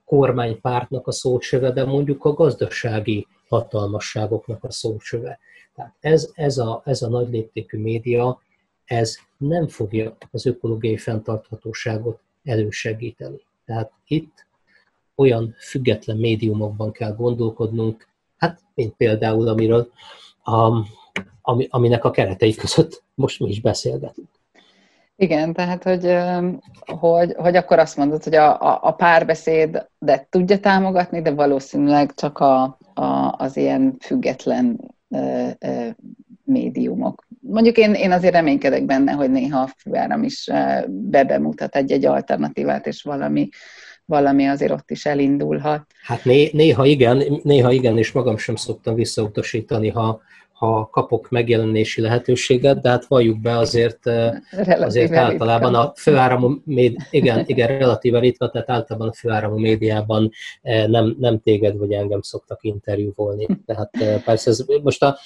kormánypártnak 0.10 1.08
a 1.08 1.12
szócsöve, 1.12 1.72
de 1.72 1.86
mondjuk 1.86 2.26
a 2.26 2.34
gazdasági 2.34 3.28
hatalmasságoknak 3.48 4.64
a 4.64 4.72
szócsöve. 4.72 5.40
Tehát 5.76 5.94
ez, 6.00 6.30
ez, 6.34 6.58
a, 6.58 6.82
ez 6.86 7.02
a 7.02 7.10
nagy 7.10 7.30
léptékű 7.30 7.78
média, 7.78 8.42
ez 8.86 9.18
nem 9.38 9.68
fogja 9.68 10.18
az 10.32 10.46
ökológiai 10.46 10.98
fenntarthatóságot 10.98 12.20
elősegíteni. 12.44 13.42
Tehát 13.66 13.92
itt 14.08 14.46
olyan 15.16 15.56
független 15.60 16.18
médiumokban 16.18 16.92
kell 16.92 17.14
gondolkodnunk, 17.16 18.08
hát 18.38 18.62
mint 18.74 18.94
például, 18.96 19.48
amiről, 19.48 19.92
a, 20.44 20.86
ami, 21.42 21.68
aminek 21.70 22.04
a 22.04 22.12
keretei 22.12 22.56
között 22.56 23.04
most 23.16 23.40
mi 23.40 23.50
is 23.50 23.62
beszélgetünk. 23.62 24.30
Igen, 25.22 25.54
tehát, 25.54 25.84
hogy, 25.84 26.18
hogy, 26.86 27.34
hogy 27.38 27.56
akkor 27.56 27.80
azt 27.80 27.98
mondod, 27.98 28.24
hogy 28.24 28.36
a, 28.36 28.62
a, 28.62 28.80
a 28.82 28.92
párbeszéd 28.92 29.88
de 29.98 30.28
tudja 30.30 30.60
támogatni, 30.60 31.22
de 31.22 31.32
valószínűleg 31.32 32.14
csak 32.14 32.40
a, 32.40 32.62
a, 32.94 33.36
az 33.38 33.58
ilyen 33.58 33.96
független 34.00 34.80
ö, 35.10 35.48
ö, 35.60 35.88
médiumok. 36.44 37.28
Mondjuk 37.40 37.78
én, 37.78 37.94
én 37.94 38.12
azért 38.12 38.34
reménykedek 38.34 38.86
benne, 38.86 39.12
hogy 39.12 39.32
néha 39.32 39.60
a 39.60 39.70
főáram 39.78 40.24
is 40.24 40.50
bebemutat 40.88 41.76
egy-egy 41.76 42.06
alternatívát, 42.06 42.88
és 42.88 43.04
valami, 43.04 43.50
valami 44.06 44.48
azért 44.48 44.72
ott 44.72 44.92
is 44.92 45.06
elindulhat. 45.06 45.86
Hát 46.04 46.26
né, 46.26 46.50
néha 46.54 46.86
igen, 46.86 47.40
néha 47.44 47.72
igen, 47.72 47.98
és 47.98 48.12
magam 48.12 48.38
sem 48.38 48.56
szoktam 48.56 48.96
visszautasítani, 48.96 49.90
ha, 49.90 50.22
ha 50.60 50.90
kapok 50.92 51.30
megjelenési 51.30 52.02
lehetőséget, 52.02 52.82
de 52.82 52.90
hát 52.90 53.06
valljuk 53.06 53.40
be 53.42 53.58
azért, 53.58 54.06
relatíve 54.06 54.86
azért 54.86 55.14
általában 55.14 55.72
ritka. 55.72 55.88
a 55.88 55.94
főáramú 55.96 56.62
médi, 56.64 56.98
igen, 57.10 57.44
igen, 57.48 57.68
relatíve 57.68 58.20
ritka, 58.20 58.50
tehát 58.50 58.70
általában 58.70 59.08
a 59.08 59.14
főáramú 59.14 59.58
médiában 59.58 60.32
nem, 60.88 61.16
nem 61.20 61.40
téged 61.40 61.78
vagy 61.78 61.92
engem 61.92 62.22
szoktak 62.22 62.60
interjúvolni. 62.62 63.48
Tehát 63.66 63.92
persze 64.26 64.50
ez 64.50 64.66
most 64.84 65.04
a, 65.04 65.18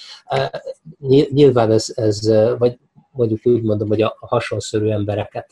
nyilván 1.29 1.71
ez, 1.71 1.91
ez 1.95 2.31
vagy 2.57 2.77
mondjuk 3.11 3.39
úgy 3.43 3.61
mondom, 3.61 3.87
hogy 3.87 4.01
a 4.01 4.17
hasonszörű 4.19 4.89
embereket. 4.89 5.49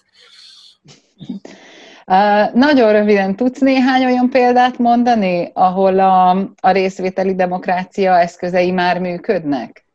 Nagyon 2.54 2.92
röviden 2.92 3.36
tudsz 3.36 3.60
néhány 3.60 4.06
olyan 4.06 4.30
példát 4.30 4.78
mondani, 4.78 5.52
ahol 5.54 6.00
a, 6.00 6.30
a 6.62 6.72
részvételi 6.72 7.36
demokrácia 7.36 8.20
eszközei 8.20 8.72
már 8.72 9.00
működnek? 9.00 9.86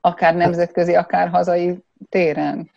Akár 0.00 0.34
nemzetközi, 0.34 0.94
akár 0.94 1.28
hazai 1.28 1.78
téren? 2.08 2.70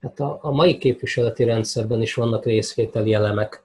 Hát 0.00 0.20
a, 0.20 0.38
a 0.42 0.50
mai 0.50 0.78
képviseleti 0.78 1.44
rendszerben 1.44 2.02
is 2.02 2.14
vannak 2.14 2.44
részvételi 2.44 3.14
elemek. 3.14 3.62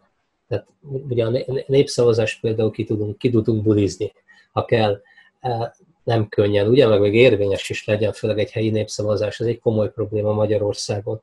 Tehát 0.47 0.65
ugye 1.09 1.25
a 1.25 1.63
népszavazás 1.67 2.39
például 2.39 2.71
ki 2.71 2.83
tudunk, 2.83 3.17
ki 3.17 3.29
tudunk 3.29 3.63
bulizni, 3.63 4.13
ha 4.51 4.65
kell. 4.65 5.01
Nem 6.03 6.27
könnyen, 6.29 6.67
ugye, 6.67 6.87
meg 6.87 6.99
még 6.99 7.15
érvényes 7.15 7.69
is 7.69 7.85
legyen, 7.85 8.13
főleg 8.13 8.39
egy 8.39 8.51
helyi 8.51 8.69
népszavazás, 8.69 9.39
ez 9.39 9.47
egy 9.47 9.59
komoly 9.59 9.91
probléma 9.91 10.33
Magyarországon. 10.33 11.21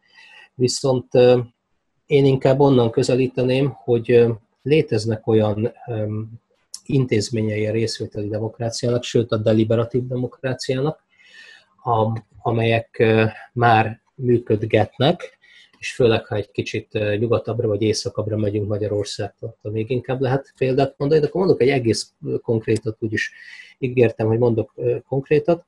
Viszont 0.55 1.15
én 2.07 2.25
inkább 2.25 2.61
onnan 2.61 2.91
közelíteném, 2.91 3.71
hogy 3.71 4.27
léteznek 4.63 5.27
olyan 5.27 5.73
intézményei 6.87 7.67
a 7.67 7.73
részvételi 7.73 8.29
demokráciának, 8.29 9.03
sőt 9.03 9.33
a 9.33 9.37
deliberatív 9.37 10.07
demokráciának, 10.07 11.05
amelyek 12.43 13.03
már 13.53 14.01
működgetnek, 14.15 15.39
és 15.79 15.95
főleg, 15.95 16.27
ha 16.27 16.37
egy 16.37 16.51
kicsit 16.51 16.99
nyugatabbra 17.19 17.69
vagy 17.69 17.83
északabbra 17.83 18.37
megyünk 18.37 18.69
Magyarországtól, 18.69 19.55
akkor 19.59 19.71
még 19.71 19.91
inkább 19.91 20.21
lehet 20.21 20.53
példát 20.57 20.95
mondani, 20.97 21.21
de 21.21 21.27
akkor 21.27 21.41
mondok 21.41 21.61
egy 21.61 21.69
egész 21.69 22.13
konkrétat, 22.43 22.97
úgyis 23.01 23.33
ígértem, 23.79 24.27
hogy 24.27 24.39
mondok 24.39 24.75
konkrétat. 25.09 25.67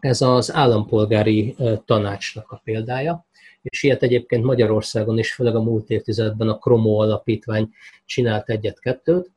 Ez 0.00 0.20
az 0.20 0.52
állampolgári 0.52 1.56
tanácsnak 1.84 2.50
a 2.50 2.60
példája 2.64 3.24
és 3.62 3.82
ilyet 3.82 4.02
egyébként 4.02 4.44
Magyarországon 4.44 5.18
is, 5.18 5.32
főleg 5.32 5.56
a 5.56 5.62
múlt 5.62 5.90
évtizedben 5.90 6.48
a 6.48 6.58
Kromo 6.58 7.02
alapítvány 7.02 7.70
csinált 8.04 8.48
egyet-kettőt. 8.48 9.30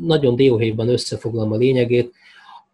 Nagyon 0.00 0.36
dióhéjban 0.36 0.88
összefoglalom 0.88 1.52
a 1.52 1.56
lényegét, 1.56 2.12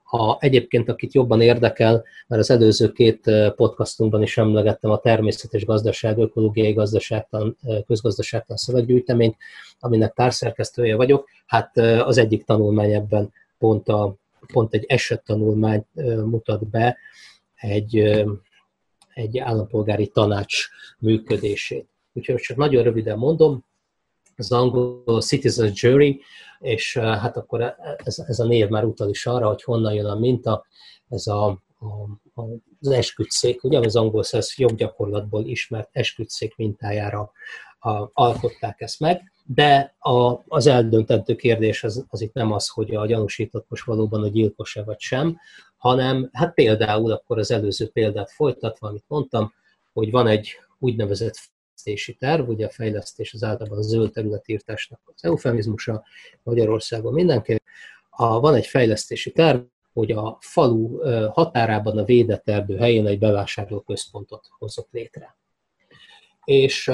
a, 0.04 0.36
egyébként, 0.38 0.88
akit 0.88 1.14
jobban 1.14 1.40
érdekel, 1.40 2.04
mert 2.26 2.42
az 2.42 2.50
előző 2.50 2.92
két 2.92 3.30
podcastunkban 3.56 4.22
is 4.22 4.38
emlegettem 4.38 4.90
a 4.90 4.98
természetes 4.98 5.64
gazdaság, 5.64 6.18
ökológiai 6.18 6.72
gazdaságtan, 6.72 7.56
közgazdaságtan 7.86 8.56
szöveggyűjteményt, 8.56 9.36
aminek 9.80 10.12
társzerkesztője 10.12 10.96
vagyok. 10.96 11.28
Hát 11.46 11.76
az 11.78 12.18
egyik 12.18 12.44
tanulmány 12.44 12.92
ebben 12.92 13.32
pont, 13.58 13.88
a, 13.88 14.14
pont 14.52 14.74
egy 14.74 14.84
esettanulmányt 14.84 15.86
mutat 16.24 16.70
be 16.70 16.98
egy 17.54 18.24
egy 19.14 19.38
állampolgári 19.38 20.08
tanács 20.08 20.68
működését. 20.98 21.88
Úgyhogy 22.12 22.36
csak 22.36 22.56
nagyon 22.56 22.82
röviden 22.82 23.18
mondom, 23.18 23.64
az 24.36 24.52
angol 24.52 25.20
Citizen 25.20 25.70
Jury, 25.74 26.20
és 26.58 26.96
hát 26.96 27.36
akkor 27.36 27.76
ez, 27.96 28.18
ez 28.18 28.38
a 28.38 28.44
név 28.44 28.68
már 28.68 28.84
utal 28.84 29.08
is 29.08 29.26
arra, 29.26 29.48
hogy 29.48 29.62
honnan 29.62 29.94
jön 29.94 30.06
a 30.06 30.18
minta, 30.18 30.66
ez 31.08 31.26
a, 31.26 31.46
a 31.46 31.60
az 32.80 32.88
esküdszék, 32.88 33.64
ugye 33.64 33.78
az 33.78 33.96
angol 33.96 34.22
száz 34.22 34.54
joggyakorlatból 34.56 35.46
ismert 35.46 35.88
esküdszék 35.92 36.56
mintájára 36.56 37.32
a, 37.78 38.10
alkották 38.12 38.80
ezt 38.80 39.00
meg, 39.00 39.31
de 39.46 39.94
a, 39.98 40.42
az 40.48 40.66
eldöntendő 40.66 41.34
kérdés 41.34 41.84
az, 41.84 42.04
az 42.08 42.20
itt 42.20 42.32
nem 42.32 42.52
az, 42.52 42.68
hogy 42.68 42.94
a 42.94 43.06
gyanúsított 43.06 43.66
most 43.68 43.84
valóban 43.84 44.22
a 44.22 44.28
gyilkos-e 44.28 44.84
vagy 44.84 45.00
sem, 45.00 45.38
hanem 45.76 46.30
hát 46.32 46.54
például 46.54 47.12
akkor 47.12 47.38
az 47.38 47.50
előző 47.50 47.88
példát 47.88 48.30
folytatva, 48.30 48.88
amit 48.88 49.04
mondtam, 49.06 49.52
hogy 49.92 50.10
van 50.10 50.26
egy 50.26 50.50
úgynevezett 50.78 51.36
fejlesztési 51.82 52.14
terv, 52.14 52.48
ugye 52.48 52.66
a 52.66 52.70
fejlesztés 52.70 53.34
az 53.34 53.42
általában 53.42 53.78
a 53.78 53.82
zöld 53.82 54.12
területírtásnak 54.12 55.00
az 55.04 55.24
eufemizmusa 55.24 56.04
Magyarországon 56.42 57.12
mindenki. 57.12 57.62
A, 58.10 58.40
van 58.40 58.54
egy 58.54 58.66
fejlesztési 58.66 59.32
terv, 59.32 59.60
hogy 59.92 60.10
a 60.12 60.38
falu 60.40 60.98
határában 61.28 61.98
a 61.98 62.04
védett 62.04 62.48
erdő 62.48 62.76
helyén 62.76 63.06
egy 63.06 63.18
bevásárlóközpontot 63.18 64.46
hozott 64.58 64.88
létre. 64.90 65.36
És 66.44 66.90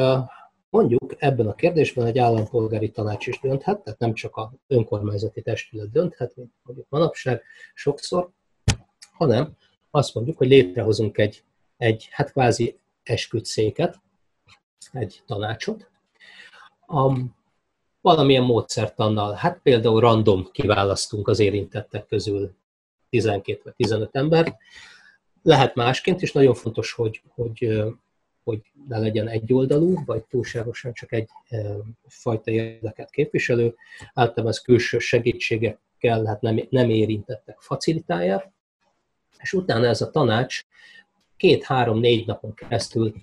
mondjuk 0.70 1.14
ebben 1.18 1.46
a 1.46 1.54
kérdésben 1.54 2.07
egy 2.07 2.18
állampolgári 2.18 2.90
tanács 2.90 3.26
is 3.26 3.40
dönthet, 3.40 3.83
tehát 3.83 3.98
nem 3.98 4.14
csak 4.14 4.37
a 4.37 4.52
önkormányzati 4.66 5.42
testület 5.42 5.90
dönthet, 5.90 6.37
mint 6.37 6.52
mondjuk 6.62 6.87
manapság 6.88 7.42
sokszor, 7.74 8.31
hanem 9.12 9.57
azt 9.90 10.14
mondjuk, 10.14 10.37
hogy 10.37 10.48
létrehozunk 10.48 11.18
egy, 11.18 11.44
egy 11.76 12.09
hát 12.11 12.33
kvázi 12.33 12.78
esküdszéket, 13.02 14.00
egy 14.92 15.22
tanácsot, 15.26 15.90
a, 16.87 17.18
valamilyen 18.00 18.42
módszertannal, 18.42 19.33
hát 19.33 19.61
például 19.62 20.00
random 20.00 20.48
kiválasztunk 20.52 21.28
az 21.28 21.38
érintettek 21.38 22.07
közül 22.07 22.54
12 23.11 23.61
vagy 23.64 23.74
15 23.74 24.16
embert, 24.16 24.57
lehet 25.42 25.74
másként, 25.74 26.22
és 26.22 26.33
nagyon 26.33 26.54
fontos, 26.54 26.92
hogy, 26.92 27.22
hogy, 27.35 27.85
hogy 28.48 28.61
ne 28.88 28.98
legyen 28.98 29.28
egyoldalú, 29.28 30.04
vagy 30.04 30.24
túlságosan 30.24 30.92
csak 30.92 31.12
egy 31.12 31.28
fajta 32.06 32.50
érdeket 32.50 33.11
képviselő. 33.11 33.74
Általában 34.14 34.48
ez 34.52 34.61
külső 34.61 34.98
segítségek 34.98 35.78
akikkel 35.98 36.24
hát 36.24 36.40
nem, 36.40 36.66
nem 36.70 36.90
érintettek 36.90 37.61
facilitálják, 37.61 38.50
és 39.38 39.52
utána 39.52 39.87
ez 39.87 40.00
a 40.00 40.11
tanács 40.11 40.64
két-három-négy 41.37 42.26
napon 42.26 42.54
keresztül 42.54 43.14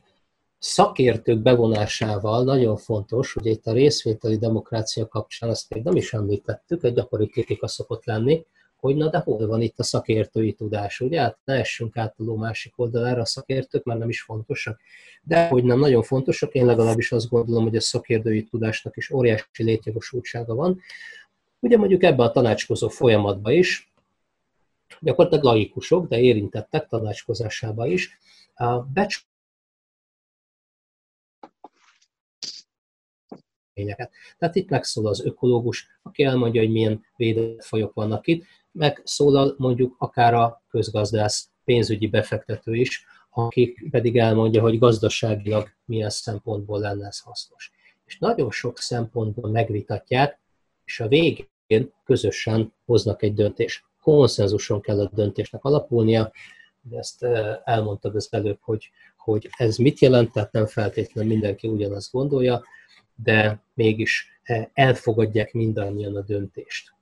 szakértők 0.58 1.40
bevonásával 1.40 2.44
nagyon 2.44 2.78
fontos, 2.78 3.34
hogy 3.34 3.46
itt 3.46 3.66
a 3.66 3.74
részvételi 3.74 4.38
demokrácia 4.38 5.08
kapcsán, 5.08 5.50
azt 5.50 5.74
még 5.74 5.84
nem 5.84 5.96
is 5.96 6.14
említettük, 6.14 6.84
egy 6.84 6.94
gyakori 6.94 7.28
kritika 7.28 7.68
szokott 7.68 8.06
lenni, 8.06 8.46
hogy 8.86 8.96
na 8.96 9.10
de 9.10 9.18
hol 9.18 9.48
van 9.48 9.62
itt 9.62 9.80
a 9.80 9.84
szakértői 9.84 10.54
tudás, 10.54 11.00
ugye? 11.00 11.22
Hát 11.22 11.38
ne 11.44 11.54
essünk 11.54 11.98
át 11.98 12.16
a 12.18 12.36
másik 12.36 12.74
oldalára 12.76 13.22
a 13.22 13.26
szakértők, 13.26 13.84
mert 13.84 14.00
nem 14.00 14.10
is 14.10 14.22
fontosak. 14.22 14.80
De 15.24 15.48
hogy 15.48 15.64
nem 15.64 15.80
nagyon 15.80 16.04
fontosak, 16.04 16.54
én 16.54 16.66
legalábbis 16.66 17.12
azt 17.12 17.30
gondolom, 17.30 17.64
hogy 17.64 17.76
a 17.76 17.82
szakértői 17.82 18.44
tudásnak 18.44 18.98
is 18.98 19.12
óriási 19.12 19.64
létjogosultsága 19.64 20.56
van. 20.56 20.80
Ugye 21.60 21.78
mondjuk 21.78 22.04
ebbe 22.04 22.24
a 22.24 22.32
tanácskozó 22.32 22.88
folyamatba 22.88 23.52
is, 23.52 23.92
gyakorlatilag 25.00 25.44
laikusok, 25.44 26.08
de 26.08 26.20
érintettek 26.20 26.88
tanácskozásába 26.88 27.88
is, 27.88 28.20
becs 28.94 29.20
Tehát 34.38 34.56
itt 34.56 34.70
megszól 34.70 35.08
az 35.08 35.26
ökológus, 35.26 35.88
aki 36.02 36.24
elmondja, 36.24 36.62
hogy 36.62 36.72
milyen 36.72 37.06
védett 37.16 37.64
fajok 37.64 37.94
vannak 37.94 38.28
itt, 38.28 38.46
megszólal 38.76 39.56
mondjuk 39.58 39.96
akár 39.98 40.34
a 40.34 40.64
közgazdász, 40.70 41.50
pénzügyi 41.64 42.08
befektető 42.08 42.76
is, 42.76 43.06
akik 43.30 43.90
pedig 43.90 44.18
elmondja, 44.18 44.62
hogy 44.62 44.80
gazdaságilag 44.80 45.68
milyen 45.86 46.10
szempontból 46.10 46.80
lenne 46.80 47.08
ez 47.08 47.20
hasznos. 47.20 47.72
És 48.06 48.18
nagyon 48.20 48.52
sok 48.52 48.78
szempontból 48.80 49.50
megvitatják, 49.50 50.40
és 50.86 51.00
a 51.00 51.08
végén 51.08 51.94
közösen 52.04 52.74
hoznak 52.86 53.24
egy 53.24 53.34
döntést. 53.34 53.84
Konszenzuson 54.02 54.82
kell 54.82 55.00
a 55.00 55.10
döntésnek 55.14 55.64
alapulnia, 55.64 56.32
ezt 56.92 57.24
eh, 57.24 57.58
elmondtad 57.64 58.16
az 58.16 58.28
előbb, 58.32 58.58
hogy, 58.62 58.90
hogy 59.18 59.50
ez 59.58 59.78
mit 59.78 60.00
jelent, 60.00 60.32
tehát 60.32 60.52
nem 60.52 60.66
feltétlenül 60.66 61.32
mindenki 61.32 61.68
ugyanazt 61.68 62.12
gondolja, 62.12 62.64
de 63.16 63.64
mégis 63.74 64.40
eh, 64.44 64.66
elfogadják 64.74 65.54
mindannyian 65.54 66.16
a 66.16 66.22
döntést 66.22 66.95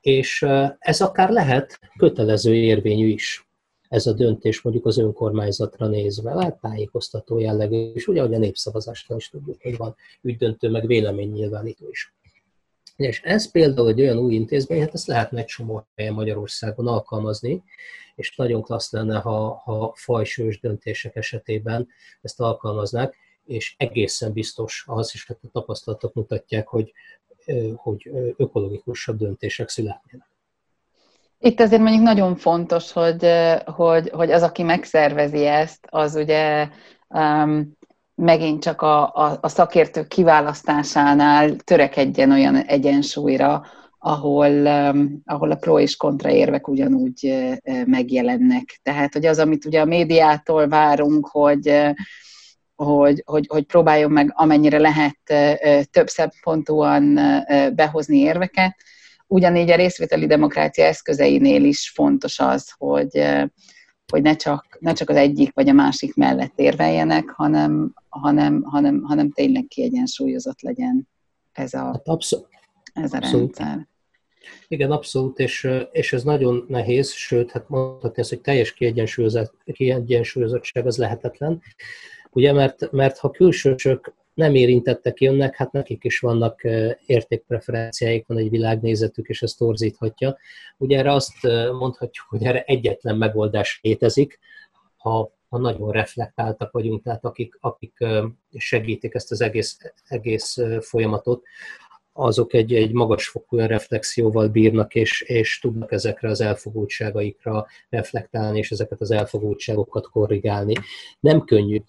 és 0.00 0.46
ez 0.78 1.00
akár 1.00 1.30
lehet 1.30 1.78
kötelező 1.98 2.54
érvényű 2.54 3.06
is, 3.06 3.50
ez 3.90 4.06
a 4.06 4.12
döntés 4.12 4.62
mondjuk 4.62 4.86
az 4.86 4.98
önkormányzatra 4.98 5.86
nézve, 5.86 6.34
lehet 6.34 6.60
tájékoztató 6.60 7.38
jellegű, 7.38 7.92
és 7.92 8.06
ugye, 8.06 8.20
hogy 8.20 8.34
a 8.34 8.38
népszavazásnál 8.38 9.18
is 9.18 9.28
tudjuk, 9.28 9.62
hogy 9.62 9.76
van 9.76 9.96
ügydöntő, 10.22 10.68
meg 10.68 10.86
véleménynyilvánító 10.86 11.88
is. 11.90 12.14
És 12.96 13.20
ez 13.22 13.50
például 13.50 13.88
egy 13.88 14.00
olyan 14.00 14.18
új 14.18 14.34
intézmény, 14.34 14.80
hát 14.80 14.94
ezt 14.94 15.06
lehetne 15.06 15.38
egy 15.38 15.46
csomó 15.46 15.86
helyen 15.96 16.14
Magyarországon 16.14 16.86
alkalmazni, 16.86 17.62
és 18.14 18.36
nagyon 18.36 18.62
klassz 18.62 18.92
lenne, 18.92 19.18
ha, 19.18 19.60
ha 19.64 19.92
fajsős 19.94 20.60
döntések 20.60 21.16
esetében 21.16 21.88
ezt 22.20 22.40
alkalmaznák, 22.40 23.16
és 23.44 23.74
egészen 23.78 24.32
biztos, 24.32 24.84
az 24.86 25.10
is, 25.14 25.26
hogy 25.26 25.36
a 25.42 25.48
tapasztalatok 25.52 26.14
mutatják, 26.14 26.68
hogy 26.68 26.92
hogy 27.76 28.10
ökológikusabb 28.36 29.16
döntések 29.16 29.68
születnének. 29.68 30.28
Itt 31.42 31.60
azért 31.60 31.82
mondjuk 31.82 32.02
nagyon 32.02 32.36
fontos, 32.36 32.92
hogy, 32.92 33.26
hogy, 33.64 34.10
hogy 34.10 34.30
az, 34.30 34.42
aki 34.42 34.62
megszervezi 34.62 35.46
ezt, 35.46 35.86
az 35.90 36.14
ugye 36.14 36.68
um, 37.08 37.78
megint 38.14 38.62
csak 38.62 38.82
a, 38.82 39.14
a, 39.14 39.38
a 39.40 39.48
szakértők 39.48 40.08
kiválasztásánál 40.08 41.56
törekedjen 41.56 42.30
olyan 42.30 42.56
egyensúlyra, 42.56 43.64
ahol, 43.98 44.50
um, 44.50 45.20
ahol 45.24 45.50
a 45.50 45.56
pro 45.56 45.78
és 45.78 45.96
kontra 45.96 46.30
érvek 46.30 46.68
ugyanúgy 46.68 47.26
uh, 47.26 47.84
megjelennek. 47.86 48.80
Tehát, 48.82 49.12
hogy 49.12 49.26
az, 49.26 49.38
amit 49.38 49.64
ugye 49.64 49.80
a 49.80 49.84
médiától 49.84 50.68
várunk, 50.68 51.28
hogy 51.28 51.68
uh, 51.68 51.90
hogy, 52.84 53.22
hogy, 53.26 53.46
hogy 53.48 53.64
próbáljon 53.64 54.10
meg 54.10 54.32
amennyire 54.34 54.78
lehet 54.78 55.18
több 55.90 56.08
szempontúan 56.08 57.14
behozni 57.74 58.18
érveket. 58.18 58.76
Ugyanígy 59.26 59.70
a 59.70 59.76
részvételi 59.76 60.26
demokrácia 60.26 60.84
eszközeinél 60.84 61.64
is 61.64 61.90
fontos 61.94 62.38
az, 62.38 62.72
hogy, 62.78 63.24
hogy 64.12 64.22
ne, 64.22 64.36
csak, 64.36 64.76
ne 64.80 64.92
csak 64.92 65.10
az 65.10 65.16
egyik 65.16 65.54
vagy 65.54 65.68
a 65.68 65.72
másik 65.72 66.14
mellett 66.14 66.52
érveljenek, 66.58 67.28
hanem, 67.28 67.94
hanem, 68.08 68.62
hanem, 68.62 69.02
hanem 69.02 69.30
tényleg 69.30 69.64
kiegyensúlyozott 69.68 70.60
legyen 70.60 71.08
ez 71.52 71.74
a, 71.74 71.84
hát. 71.84 72.06
Ez 72.92 73.12
a 73.12 73.16
abszolút. 73.16 73.58
rendszer. 73.58 73.88
Igen, 74.68 74.90
abszolút, 74.90 75.38
és, 75.38 75.68
és 75.92 76.12
ez 76.12 76.22
nagyon 76.22 76.64
nehéz, 76.68 77.12
sőt, 77.12 77.50
hát 77.50 77.68
mondhatni 77.68 78.20
ezt, 78.20 78.28
hogy 78.28 78.40
teljes 78.40 78.74
kiegyensúlyozottság 79.74 80.86
az 80.86 80.96
lehetetlen, 80.96 81.62
Ugye, 82.32 82.52
mert, 82.52 82.90
mert 82.90 83.18
ha 83.18 83.30
külsősök 83.30 84.14
nem 84.34 84.54
érintettek 84.54 85.20
jönnek, 85.20 85.56
hát 85.56 85.72
nekik 85.72 86.04
is 86.04 86.18
vannak 86.18 86.62
értékpreferenciáik, 87.06 88.26
van 88.26 88.38
egy 88.38 88.50
világnézetük, 88.50 89.28
és 89.28 89.42
ez 89.42 89.52
torzíthatja. 89.52 90.36
Ugye 90.76 90.98
erre 90.98 91.12
azt 91.12 91.42
mondhatjuk, 91.78 92.26
hogy 92.28 92.44
erre 92.44 92.62
egyetlen 92.62 93.16
megoldás 93.16 93.80
létezik, 93.82 94.38
ha, 94.96 95.32
ha 95.48 95.58
nagyon 95.58 95.90
reflektáltak 95.90 96.72
vagyunk, 96.72 97.02
tehát 97.02 97.24
akik, 97.24 97.58
akik 97.60 98.04
segítik 98.56 99.14
ezt 99.14 99.30
az 99.30 99.40
egész, 99.40 99.78
egész 100.04 100.56
folyamatot, 100.80 101.42
azok 102.20 102.54
egy, 102.54 102.74
egy 102.74 102.92
magasfokú 102.92 103.56
reflexióval 103.56 104.48
bírnak, 104.48 104.94
és, 104.94 105.20
és 105.20 105.58
tudnak 105.58 105.92
ezekre 105.92 106.28
az 106.28 106.40
elfogultságaikra 106.40 107.66
reflektálni, 107.88 108.58
és 108.58 108.70
ezeket 108.70 109.00
az 109.00 109.10
elfogultságokat 109.10 110.08
korrigálni. 110.08 110.74
Nem 111.20 111.44
könnyű. 111.44 111.80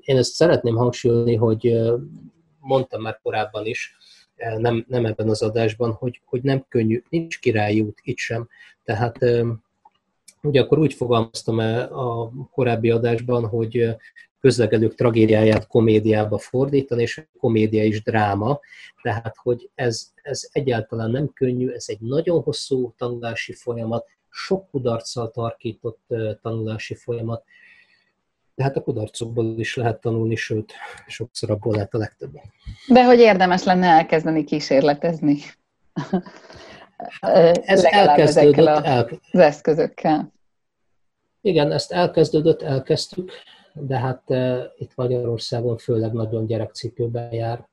Én 0.00 0.16
ezt 0.16 0.32
szeretném 0.32 0.76
hangsúlyozni, 0.76 1.34
hogy 1.34 1.80
mondtam 2.58 3.02
már 3.02 3.20
korábban 3.22 3.66
is, 3.66 3.96
nem, 4.56 4.84
nem 4.88 5.06
ebben 5.06 5.28
az 5.28 5.42
adásban, 5.42 5.92
hogy, 5.92 6.20
hogy 6.24 6.42
nem 6.42 6.64
könnyű, 6.68 7.02
nincs 7.08 7.38
királyi 7.40 7.80
út 7.80 7.98
itt 8.02 8.16
sem. 8.16 8.48
Tehát 8.84 9.18
ugye 10.42 10.60
akkor 10.60 10.78
úgy 10.78 10.92
fogalmaztam 10.92 11.58
a 11.58 12.30
korábbi 12.50 12.90
adásban, 12.90 13.48
hogy 13.48 13.96
közlekedők 14.40 14.94
tragédiáját 14.94 15.66
komédiába 15.66 16.38
fordítani, 16.38 17.02
és 17.02 17.18
a 17.18 17.38
komédia 17.38 17.84
is 17.84 18.02
dráma, 18.02 18.60
tehát 19.02 19.36
hogy 19.36 19.70
ez, 19.74 20.10
ez 20.22 20.48
egyáltalán 20.52 21.10
nem 21.10 21.32
könnyű, 21.32 21.70
ez 21.70 21.84
egy 21.88 22.00
nagyon 22.00 22.42
hosszú 22.42 22.94
tanulási 22.96 23.52
folyamat, 23.52 24.06
sok 24.28 24.70
kudarccal 24.70 25.30
tarkított 25.30 26.00
tanulási 26.42 26.94
folyamat, 26.94 27.44
de 28.54 28.62
hát 28.62 28.76
a 28.76 28.82
kudarcokból 28.82 29.58
is 29.58 29.76
lehet 29.76 30.00
tanulni, 30.00 30.34
sőt, 30.34 30.72
sokszor 31.06 31.50
abból 31.50 31.72
lehet 31.72 31.94
a 31.94 31.98
legtöbb. 31.98 32.40
De 32.88 33.04
hogy 33.04 33.18
érdemes 33.18 33.64
lenne 33.64 33.86
elkezdeni 33.86 34.44
kísérletezni? 34.44 35.38
Ez 37.62 37.84
elkezdődött. 37.84 38.86
Az 39.32 39.40
eszközökkel. 39.40 40.32
Igen, 41.40 41.72
ezt 41.72 41.92
elkezdődött, 41.92 42.62
elkezdtük, 42.62 43.32
de 43.74 43.98
hát 43.98 44.22
uh, 44.26 44.58
itt 44.78 44.92
Magyarországon 44.94 45.76
főleg 45.76 46.12
nagyon 46.12 46.46
gyerekcipőben 46.46 47.32
jár 47.32 47.68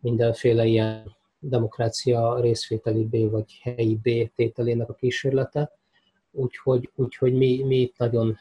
mindenféle 0.00 0.64
ilyen 0.64 1.16
demokrácia 1.38 2.40
részvételi 2.40 3.04
B 3.04 3.30
vagy 3.30 3.60
helyi 3.62 4.00
tételének 4.34 4.88
a 4.88 4.94
kísérlete, 4.94 5.70
úgyhogy, 6.30 6.90
úgyhogy 6.94 7.34
mi, 7.34 7.62
mi 7.64 7.76
itt 7.76 7.98
nagyon 7.98 8.38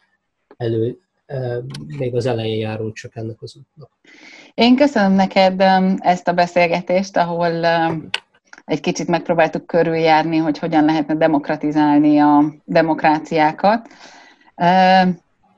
elő, 0.58 1.00
uh, 1.28 1.64
még 1.98 2.16
az 2.16 2.26
elején 2.26 2.60
járunk 2.60 2.94
csak 2.94 3.16
ennek 3.16 3.42
az 3.42 3.56
útnak. 3.56 3.90
Én 4.54 4.76
köszönöm 4.76 5.12
neked 5.12 5.62
ezt 5.98 6.28
a 6.28 6.34
beszélgetést, 6.34 7.18
ahol 7.18 7.66
egy 8.66 8.80
kicsit 8.80 9.08
megpróbáltuk 9.08 9.66
körüljárni, 9.66 10.38
hogy 10.38 10.60
hogyan 10.60 10.86
lehetne 10.86 11.16
demokratizálni 11.16 12.20
a 12.20 12.54
demokráciákat. 12.64 13.88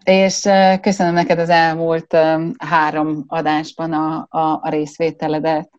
És 0.10 0.50
köszönöm 0.82 1.14
neked 1.14 1.40
az 1.40 1.50
elmúlt 1.50 2.18
három 2.58 3.24
adásban 3.28 3.94
a, 3.94 4.28
a, 4.30 4.40
a 4.40 4.70
részvételedet. 4.70 5.70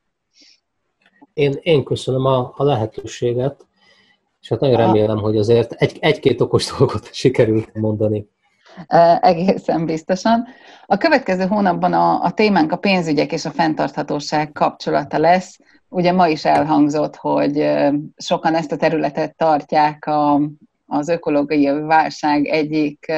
Én, 1.32 1.58
én 1.60 1.84
köszönöm 1.84 2.24
a, 2.24 2.52
a 2.56 2.64
lehetőséget, 2.64 3.66
és 4.40 4.48
hát 4.48 4.60
nagyon 4.60 4.76
remélem, 4.76 5.18
hogy 5.18 5.36
azért 5.36 5.72
egy, 5.72 5.96
egy-két 6.00 6.40
okos 6.40 6.66
dolgot 6.78 7.14
sikerült 7.14 7.74
mondani. 7.74 8.28
Egészen 9.20 9.86
biztosan. 9.86 10.46
A 10.86 10.96
következő 10.96 11.46
hónapban 11.46 11.92
a, 11.92 12.22
a 12.22 12.30
témánk 12.30 12.72
a 12.72 12.76
pénzügyek 12.76 13.32
és 13.32 13.44
a 13.44 13.50
fenntarthatóság 13.50 14.52
kapcsolata 14.52 15.18
lesz. 15.18 15.58
Ugye 15.88 16.12
ma 16.12 16.28
is 16.28 16.44
elhangzott, 16.44 17.16
hogy 17.16 17.70
sokan 18.16 18.54
ezt 18.54 18.72
a 18.72 18.76
területet 18.76 19.36
tartják 19.36 20.06
a, 20.06 20.40
az 20.86 21.08
ökológiai 21.08 21.80
válság 21.80 22.46
egyik 22.46 23.12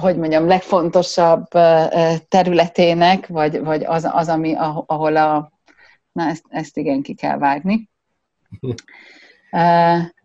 hogy 0.00 0.16
mondjam, 0.16 0.46
legfontosabb 0.46 1.46
területének, 2.28 3.26
vagy, 3.26 3.60
vagy 3.60 3.84
az, 3.84 4.08
az 4.12 4.28
ami, 4.28 4.54
ahol 4.86 5.16
a, 5.16 5.52
Na, 6.12 6.28
ezt, 6.28 6.44
ezt 6.48 6.76
igen 6.76 7.02
ki 7.02 7.14
kell 7.14 7.38
vágni. 7.38 7.90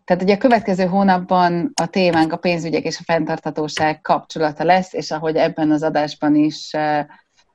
Tehát 0.04 0.22
ugye 0.22 0.34
a 0.34 0.38
következő 0.38 0.86
hónapban 0.86 1.70
a 1.74 1.86
témánk 1.86 2.32
a 2.32 2.36
pénzügyek 2.36 2.84
és 2.84 2.98
a 2.98 3.02
fenntarthatóság 3.04 4.00
kapcsolata 4.00 4.64
lesz, 4.64 4.92
és 4.92 5.10
ahogy 5.10 5.36
ebben 5.36 5.70
az 5.70 5.82
adásban 5.82 6.34
is 6.34 6.70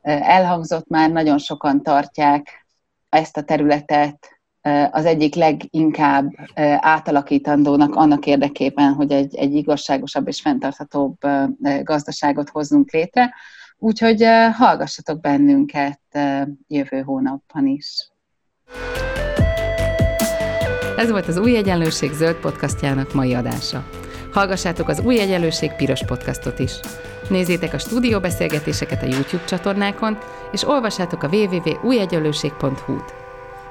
elhangzott 0.01 0.87
már, 0.87 1.11
nagyon 1.11 1.37
sokan 1.37 1.83
tartják 1.83 2.65
ezt 3.09 3.37
a 3.37 3.43
területet 3.43 4.32
az 4.91 5.05
egyik 5.05 5.35
leginkább 5.35 6.31
átalakítandónak 6.79 7.95
annak 7.95 8.25
érdekében, 8.25 8.93
hogy 8.93 9.11
egy, 9.11 9.35
egy 9.35 9.53
igazságosabb 9.55 10.27
és 10.27 10.41
fenntarthatóbb 10.41 11.17
gazdaságot 11.83 12.49
hozzunk 12.49 12.91
létre. 12.91 13.33
Úgyhogy 13.77 14.23
hallgassatok 14.53 15.21
bennünket 15.21 15.99
jövő 16.67 17.01
hónapban 17.01 17.67
is. 17.67 18.11
Ez 20.97 21.09
volt 21.09 21.27
az 21.27 21.37
Új 21.37 21.55
Egyenlőség 21.55 22.11
zöld 22.11 22.35
podcastjának 22.35 23.13
mai 23.13 23.33
adása. 23.33 23.87
Hallgassátok 24.33 24.87
az 24.87 25.01
Új 25.05 25.19
Egyenlőség 25.19 25.71
piros 25.71 26.05
podcastot 26.05 26.59
is. 26.59 26.79
Nézzétek 27.29 27.73
a 27.73 27.77
stúdióbeszélgetéseket 27.77 29.03
a 29.03 29.05
YouTube 29.05 29.43
csatornákon, 29.43 30.17
és 30.51 30.67
olvassátok 30.67 31.23
a 31.23 31.27
www.újegyenlőség.hu-t. 31.27 33.22